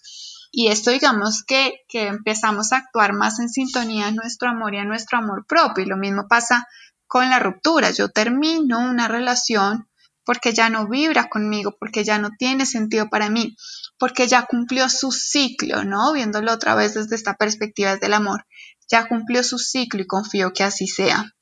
y 0.55 0.67
esto 0.67 0.91
digamos 0.91 1.43
que, 1.43 1.79
que 1.89 2.05
empezamos 2.05 2.71
a 2.71 2.77
actuar 2.77 3.13
más 3.13 3.39
en 3.39 3.49
sintonía 3.49 4.05
a 4.05 4.11
nuestro 4.11 4.49
amor 4.49 4.75
y 4.75 4.77
a 4.77 4.85
nuestro 4.85 5.17
amor 5.17 5.47
propio. 5.47 5.83
Y 5.83 5.87
lo 5.87 5.97
mismo 5.97 6.27
pasa 6.29 6.67
con 7.07 7.27
la 7.31 7.39
ruptura. 7.39 7.89
Yo 7.89 8.09
termino 8.09 8.79
una 8.79 9.07
relación 9.07 9.89
porque 10.23 10.53
ya 10.53 10.69
no 10.69 10.87
vibra 10.87 11.27
conmigo, 11.27 11.75
porque 11.79 12.03
ya 12.03 12.19
no 12.19 12.29
tiene 12.37 12.67
sentido 12.67 13.09
para 13.09 13.31
mí, 13.31 13.57
porque 13.97 14.27
ya 14.27 14.45
cumplió 14.45 14.89
su 14.89 15.11
ciclo, 15.11 15.85
¿no? 15.85 16.13
Viéndolo 16.13 16.53
otra 16.53 16.75
vez 16.75 16.93
desde 16.93 17.15
esta 17.15 17.33
perspectiva 17.33 17.97
del 17.97 18.13
amor. 18.13 18.45
Ya 18.87 19.07
cumplió 19.07 19.41
su 19.41 19.57
ciclo 19.57 20.03
y 20.03 20.07
confío 20.07 20.53
que 20.53 20.63
así 20.63 20.85
sea. 20.85 21.33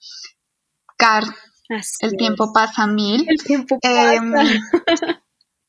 Car, 0.95 1.25
el 1.99 2.15
tiempo 2.15 2.53
pasa 2.53 2.87
mil. 2.87 3.25
El 3.27 3.43
tiempo 3.43 3.77
em, 3.81 4.31
pasa. 4.31 4.53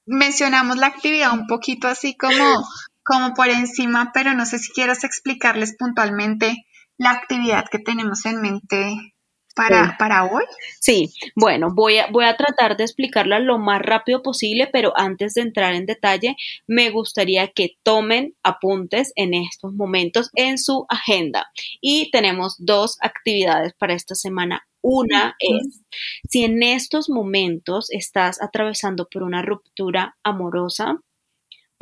mencionamos 0.07 0.77
la 0.77 0.87
actividad 0.87 1.33
un 1.33 1.49
poquito 1.49 1.89
así 1.89 2.17
como 2.17 2.65
como 3.13 3.35
por 3.35 3.51
encima, 3.51 4.11
pero 4.15 4.33
no 4.33 4.47
sé 4.47 4.59
si 4.59 4.73
quieras 4.73 5.05
explicarles 5.05 5.77
puntualmente 5.77 6.65
la 6.97 7.11
actividad 7.11 7.67
que 7.71 7.79
tenemos 7.79 8.25
en 8.25 8.41
mente 8.41 9.15
para, 9.55 9.97
para, 9.99 10.25
hoy? 10.25 10.45
Sí, 10.81 11.13
bueno, 11.37 11.69
voy 11.75 11.99
a, 11.99 12.07
voy 12.11 12.25
a 12.25 12.39
tratar 12.39 12.79
de 12.79 12.85
explicarla 12.85 13.39
lo 13.39 13.59
más 13.59 13.83
rápido 13.83 14.23
posible, 14.23 14.67
pero 14.73 14.95
antes 14.97 15.35
de 15.35 15.43
entrar 15.43 15.75
en 15.75 15.85
detalle, 15.85 16.37
me 16.67 16.89
gustaría 16.89 17.49
que 17.49 17.77
tomen 17.83 18.35
apuntes 18.43 19.13
en 19.15 19.35
estos 19.35 19.75
momentos 19.75 20.31
en 20.35 20.57
su 20.57 20.87
agenda. 20.89 21.51
Y 21.83 22.11
tenemos 22.13 22.57
dos 22.61 22.97
actividades 23.03 23.75
para 23.75 23.93
esta 23.93 24.15
semana. 24.15 24.67
Una 24.81 25.37
es, 25.39 25.83
si 26.31 26.45
en 26.45 26.63
estos 26.63 27.11
momentos 27.11 27.91
estás 27.91 28.41
atravesando 28.41 29.07
por 29.07 29.23
una 29.23 29.43
ruptura 29.43 30.17
amorosa, 30.23 30.97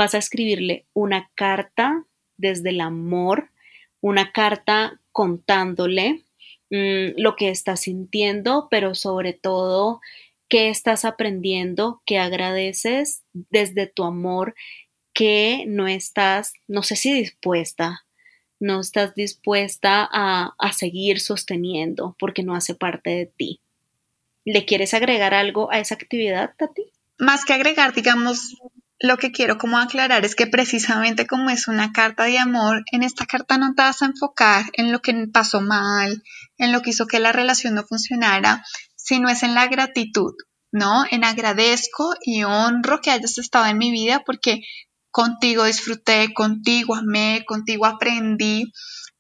vas 0.00 0.14
a 0.14 0.18
escribirle 0.18 0.86
una 0.94 1.30
carta 1.34 2.06
desde 2.38 2.70
el 2.70 2.80
amor, 2.80 3.50
una 4.00 4.32
carta 4.32 4.98
contándole 5.12 6.24
mm, 6.70 7.20
lo 7.20 7.36
que 7.36 7.50
estás 7.50 7.80
sintiendo, 7.80 8.68
pero 8.70 8.94
sobre 8.94 9.34
todo 9.34 10.00
qué 10.48 10.70
estás 10.70 11.04
aprendiendo, 11.04 12.00
qué 12.06 12.18
agradeces 12.18 13.24
desde 13.34 13.88
tu 13.88 14.04
amor, 14.04 14.54
que 15.12 15.64
no 15.68 15.86
estás, 15.86 16.54
no 16.66 16.82
sé 16.82 16.96
si 16.96 17.12
dispuesta, 17.12 18.06
no 18.58 18.80
estás 18.80 19.14
dispuesta 19.14 20.08
a, 20.10 20.54
a 20.58 20.72
seguir 20.72 21.20
sosteniendo 21.20 22.16
porque 22.18 22.42
no 22.42 22.54
hace 22.54 22.74
parte 22.74 23.10
de 23.10 23.26
ti. 23.26 23.60
¿Le 24.46 24.64
quieres 24.64 24.94
agregar 24.94 25.34
algo 25.34 25.70
a 25.70 25.78
esa 25.78 25.94
actividad, 25.94 26.54
Tati? 26.56 26.86
Más 27.18 27.44
que 27.44 27.52
agregar, 27.52 27.92
digamos, 27.92 28.56
lo 29.02 29.16
que 29.16 29.32
quiero 29.32 29.56
como 29.56 29.78
aclarar 29.78 30.26
es 30.26 30.34
que 30.34 30.46
precisamente 30.46 31.26
como 31.26 31.48
es 31.48 31.68
una 31.68 31.90
carta 31.90 32.24
de 32.24 32.38
amor, 32.38 32.84
en 32.92 33.02
esta 33.02 33.24
carta 33.24 33.56
no 33.56 33.74
te 33.74 33.80
vas 33.80 34.02
a 34.02 34.06
enfocar 34.06 34.66
en 34.74 34.92
lo 34.92 35.00
que 35.00 35.26
pasó 35.32 35.62
mal, 35.62 36.22
en 36.58 36.70
lo 36.70 36.82
que 36.82 36.90
hizo 36.90 37.06
que 37.06 37.18
la 37.18 37.32
relación 37.32 37.74
no 37.74 37.82
funcionara, 37.82 38.62
sino 38.96 39.30
es 39.30 39.42
en 39.42 39.54
la 39.54 39.68
gratitud, 39.68 40.34
¿no? 40.70 41.04
En 41.10 41.24
agradezco 41.24 42.14
y 42.20 42.44
honro 42.44 43.00
que 43.00 43.10
hayas 43.10 43.38
estado 43.38 43.66
en 43.66 43.78
mi 43.78 43.90
vida 43.90 44.22
porque 44.26 44.60
contigo 45.10 45.64
disfruté, 45.64 46.34
contigo 46.34 46.94
amé, 46.94 47.42
contigo 47.46 47.86
aprendí 47.86 48.70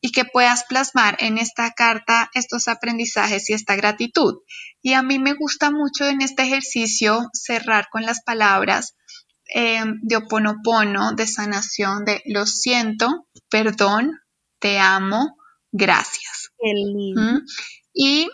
y 0.02 0.12
que 0.12 0.26
puedas 0.26 0.64
plasmar 0.64 1.16
en 1.20 1.38
esta 1.38 1.70
carta 1.72 2.30
estos 2.34 2.68
aprendizajes 2.68 3.48
y 3.48 3.54
esta 3.54 3.76
gratitud. 3.76 4.40
Y 4.82 4.92
a 4.92 5.02
mí 5.02 5.18
me 5.18 5.32
gusta 5.32 5.70
mucho 5.70 6.06
en 6.06 6.20
este 6.20 6.42
ejercicio 6.42 7.30
cerrar 7.32 7.88
con 7.90 8.02
las 8.02 8.22
palabras 8.22 8.94
eh, 9.54 9.82
de 10.02 10.16
oponopono, 10.16 11.12
de 11.12 11.26
sanación, 11.26 12.04
de 12.04 12.22
lo 12.26 12.46
siento, 12.46 13.26
perdón, 13.48 14.20
te 14.58 14.78
amo, 14.78 15.36
gracias. 15.72 16.50
¿Mm? 16.60 17.38
Y 17.92 18.28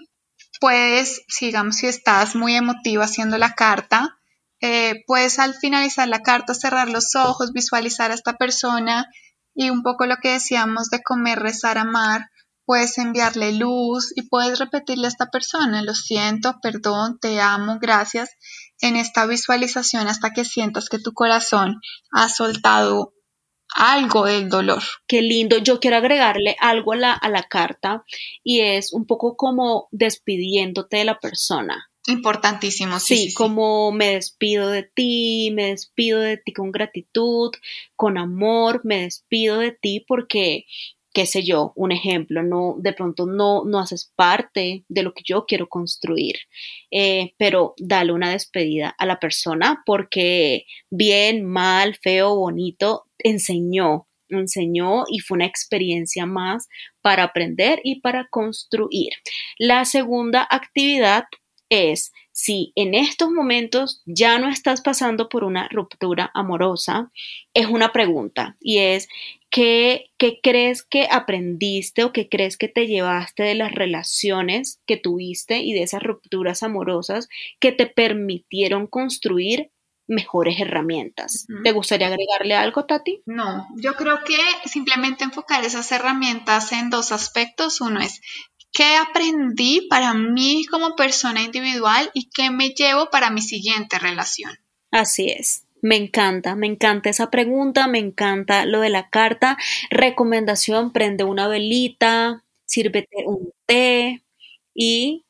puedes, 0.60 1.22
sigamos, 1.28 1.76
si 1.76 1.86
estás 1.86 2.34
muy 2.34 2.54
emotivo 2.54 3.02
haciendo 3.02 3.38
la 3.38 3.54
carta, 3.54 4.18
eh, 4.60 5.04
puedes 5.06 5.38
al 5.38 5.54
finalizar 5.54 6.08
la 6.08 6.22
carta 6.22 6.54
cerrar 6.54 6.88
los 6.88 7.14
ojos, 7.14 7.52
visualizar 7.52 8.10
a 8.10 8.14
esta 8.14 8.36
persona 8.36 9.06
y 9.54 9.70
un 9.70 9.82
poco 9.82 10.06
lo 10.06 10.16
que 10.16 10.32
decíamos 10.32 10.88
de 10.90 11.02
comer, 11.02 11.38
rezar, 11.38 11.78
amar, 11.78 12.30
puedes 12.64 12.98
enviarle 12.98 13.52
luz 13.52 14.12
y 14.16 14.28
puedes 14.28 14.58
repetirle 14.58 15.06
a 15.06 15.08
esta 15.08 15.26
persona, 15.26 15.82
lo 15.82 15.94
siento, 15.94 16.58
perdón, 16.60 17.18
te 17.20 17.40
amo, 17.40 17.78
gracias, 17.80 18.30
en 18.80 18.96
esta 18.96 19.26
visualización 19.26 20.08
hasta 20.08 20.32
que 20.32 20.44
sientas 20.44 20.88
que 20.88 20.98
tu 20.98 21.12
corazón 21.12 21.80
ha 22.10 22.28
soltado 22.28 23.14
algo 23.74 24.24
del 24.24 24.48
dolor. 24.48 24.82
Qué 25.06 25.22
lindo. 25.22 25.58
Yo 25.58 25.80
quiero 25.80 25.96
agregarle 25.96 26.56
algo 26.60 26.92
a 26.92 26.96
la, 26.96 27.12
a 27.12 27.28
la 27.28 27.42
carta 27.42 28.04
y 28.42 28.60
es 28.60 28.92
un 28.92 29.06
poco 29.06 29.36
como 29.36 29.88
despidiéndote 29.90 30.98
de 30.98 31.04
la 31.04 31.18
persona. 31.18 31.90
Importantísimo, 32.08 33.00
sí, 33.00 33.30
sí, 33.30 33.34
como 33.34 33.90
me 33.90 34.14
despido 34.14 34.70
de 34.70 34.84
ti, 34.84 35.50
me 35.52 35.70
despido 35.70 36.20
de 36.20 36.36
ti 36.36 36.52
con 36.52 36.70
gratitud, 36.70 37.50
con 37.96 38.16
amor, 38.16 38.82
me 38.84 39.02
despido 39.02 39.58
de 39.58 39.72
ti 39.72 40.04
porque 40.06 40.66
qué 41.16 41.24
sé 41.24 41.42
yo, 41.44 41.72
un 41.76 41.92
ejemplo, 41.92 42.42
no, 42.42 42.76
de 42.78 42.92
pronto 42.92 43.24
no, 43.24 43.64
no 43.64 43.78
haces 43.78 44.12
parte 44.16 44.84
de 44.86 45.02
lo 45.02 45.14
que 45.14 45.22
yo 45.24 45.46
quiero 45.46 45.66
construir, 45.66 46.36
eh, 46.90 47.32
pero 47.38 47.72
dale 47.78 48.12
una 48.12 48.32
despedida 48.32 48.94
a 48.98 49.06
la 49.06 49.18
persona 49.18 49.82
porque 49.86 50.66
bien, 50.90 51.42
mal, 51.42 51.94
feo, 52.02 52.36
bonito, 52.36 53.06
enseñó, 53.18 54.06
enseñó 54.28 55.04
y 55.08 55.20
fue 55.20 55.36
una 55.36 55.46
experiencia 55.46 56.26
más 56.26 56.68
para 57.00 57.22
aprender 57.22 57.80
y 57.82 58.02
para 58.02 58.28
construir. 58.28 59.12
La 59.56 59.86
segunda 59.86 60.46
actividad 60.50 61.24
es 61.70 62.12
si 62.38 62.72
en 62.74 62.92
estos 62.94 63.30
momentos 63.30 64.02
ya 64.04 64.38
no 64.38 64.50
estás 64.50 64.82
pasando 64.82 65.30
por 65.30 65.42
una 65.42 65.68
ruptura 65.70 66.30
amorosa, 66.34 67.10
es 67.54 67.66
una 67.66 67.92
pregunta 67.92 68.58
y 68.60 68.76
es 68.76 69.08
¿qué, 69.50 70.06
¿qué, 70.18 70.40
crees 70.42 70.82
que 70.82 71.08
aprendiste 71.10 72.04
o 72.04 72.12
qué 72.12 72.28
crees 72.28 72.56
que 72.56 72.68
te 72.68 72.86
llevaste 72.86 73.42
de 73.42 73.54
las 73.54 73.72
relaciones 73.72 74.80
que 74.86 74.96
tuviste 74.96 75.58
y 75.58 75.72
de 75.72 75.82
esas 75.82 76.02
rupturas 76.02 76.62
amorosas 76.62 77.28
que 77.60 77.72
te 77.72 77.86
permitieron 77.86 78.86
construir 78.86 79.70
mejores 80.08 80.60
herramientas. 80.60 81.48
¿Te 81.64 81.72
gustaría 81.72 82.06
agregarle 82.06 82.54
algo, 82.54 82.84
Tati? 82.84 83.22
No, 83.26 83.66
yo 83.76 83.94
creo 83.94 84.22
que 84.24 84.38
simplemente 84.68 85.24
enfocar 85.24 85.64
esas 85.64 85.90
herramientas 85.90 86.70
en 86.70 86.90
dos 86.90 87.10
aspectos. 87.10 87.80
Uno 87.80 88.00
es 88.00 88.20
¿Qué 88.76 88.96
aprendí 88.96 89.86
para 89.88 90.12
mí 90.12 90.66
como 90.66 90.96
persona 90.96 91.42
individual 91.42 92.10
y 92.12 92.28
qué 92.28 92.50
me 92.50 92.70
llevo 92.70 93.08
para 93.08 93.30
mi 93.30 93.40
siguiente 93.40 93.98
relación? 93.98 94.52
Así 94.90 95.30
es. 95.30 95.65
Me 95.82 95.96
encanta, 95.96 96.56
me 96.56 96.66
encanta 96.66 97.10
esa 97.10 97.30
pregunta, 97.30 97.86
me 97.86 97.98
encanta 97.98 98.66
lo 98.66 98.80
de 98.80 98.90
la 98.90 99.08
carta. 99.10 99.56
Recomendación, 99.90 100.92
prende 100.92 101.24
una 101.24 101.48
velita, 101.48 102.44
sírvete 102.64 103.24
un 103.26 103.52
té 103.66 104.22
y 104.74 105.24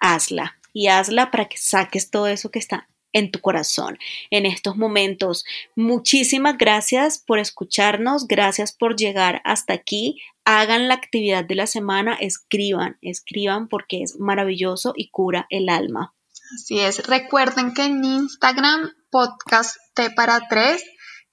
hazla. 0.00 0.58
Y 0.72 0.88
hazla 0.88 1.30
para 1.30 1.48
que 1.48 1.56
saques 1.56 2.10
todo 2.10 2.26
eso 2.26 2.50
que 2.50 2.58
está 2.58 2.88
en 3.12 3.30
tu 3.30 3.40
corazón 3.40 3.98
en 4.30 4.44
estos 4.44 4.76
momentos. 4.76 5.46
Muchísimas 5.74 6.58
gracias 6.58 7.18
por 7.18 7.38
escucharnos, 7.38 8.28
gracias 8.28 8.72
por 8.72 8.94
llegar 8.96 9.40
hasta 9.44 9.72
aquí 9.72 10.18
hagan 10.46 10.86
la 10.86 10.94
actividad 10.94 11.44
de 11.44 11.56
la 11.56 11.66
semana, 11.66 12.14
escriban, 12.14 12.98
escriban 13.02 13.68
porque 13.68 14.02
es 14.02 14.18
maravilloso 14.18 14.94
y 14.96 15.08
cura 15.08 15.46
el 15.50 15.68
alma. 15.68 16.15
Así 16.54 16.80
es. 16.80 17.06
Recuerden 17.06 17.74
que 17.74 17.84
en 17.84 18.04
Instagram, 18.04 18.90
podcast 19.10 19.76
T 19.94 20.10
para 20.10 20.40
tres, 20.48 20.82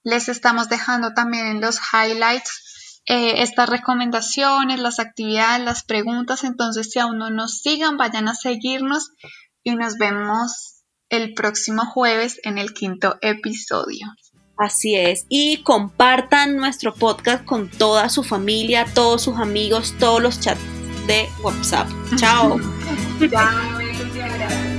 les 0.02 0.28
estamos 0.28 0.68
dejando 0.68 1.14
también 1.14 1.46
en 1.46 1.60
los 1.60 1.78
highlights 1.92 3.00
eh, 3.06 3.42
estas 3.42 3.68
recomendaciones, 3.68 4.80
las 4.80 4.98
actividades, 4.98 5.64
las 5.64 5.84
preguntas. 5.84 6.44
Entonces, 6.44 6.90
si 6.90 6.98
aún 6.98 7.18
no 7.18 7.30
nos 7.30 7.60
sigan, 7.60 7.96
vayan 7.96 8.28
a 8.28 8.34
seguirnos 8.34 9.10
y 9.62 9.76
nos 9.76 9.96
vemos 9.96 10.82
el 11.10 11.34
próximo 11.34 11.84
jueves 11.84 12.40
en 12.44 12.58
el 12.58 12.72
quinto 12.72 13.16
episodio. 13.20 14.06
Así 14.56 14.94
es. 14.94 15.26
Y 15.28 15.62
compartan 15.62 16.56
nuestro 16.56 16.94
podcast 16.94 17.44
con 17.44 17.68
toda 17.68 18.08
su 18.08 18.22
familia, 18.22 18.86
todos 18.94 19.22
sus 19.22 19.38
amigos, 19.38 19.94
todos 19.98 20.22
los 20.22 20.40
chats 20.40 20.60
de 21.06 21.28
WhatsApp. 21.42 21.88
Chao. 22.16 22.58
Chao. 23.30 24.73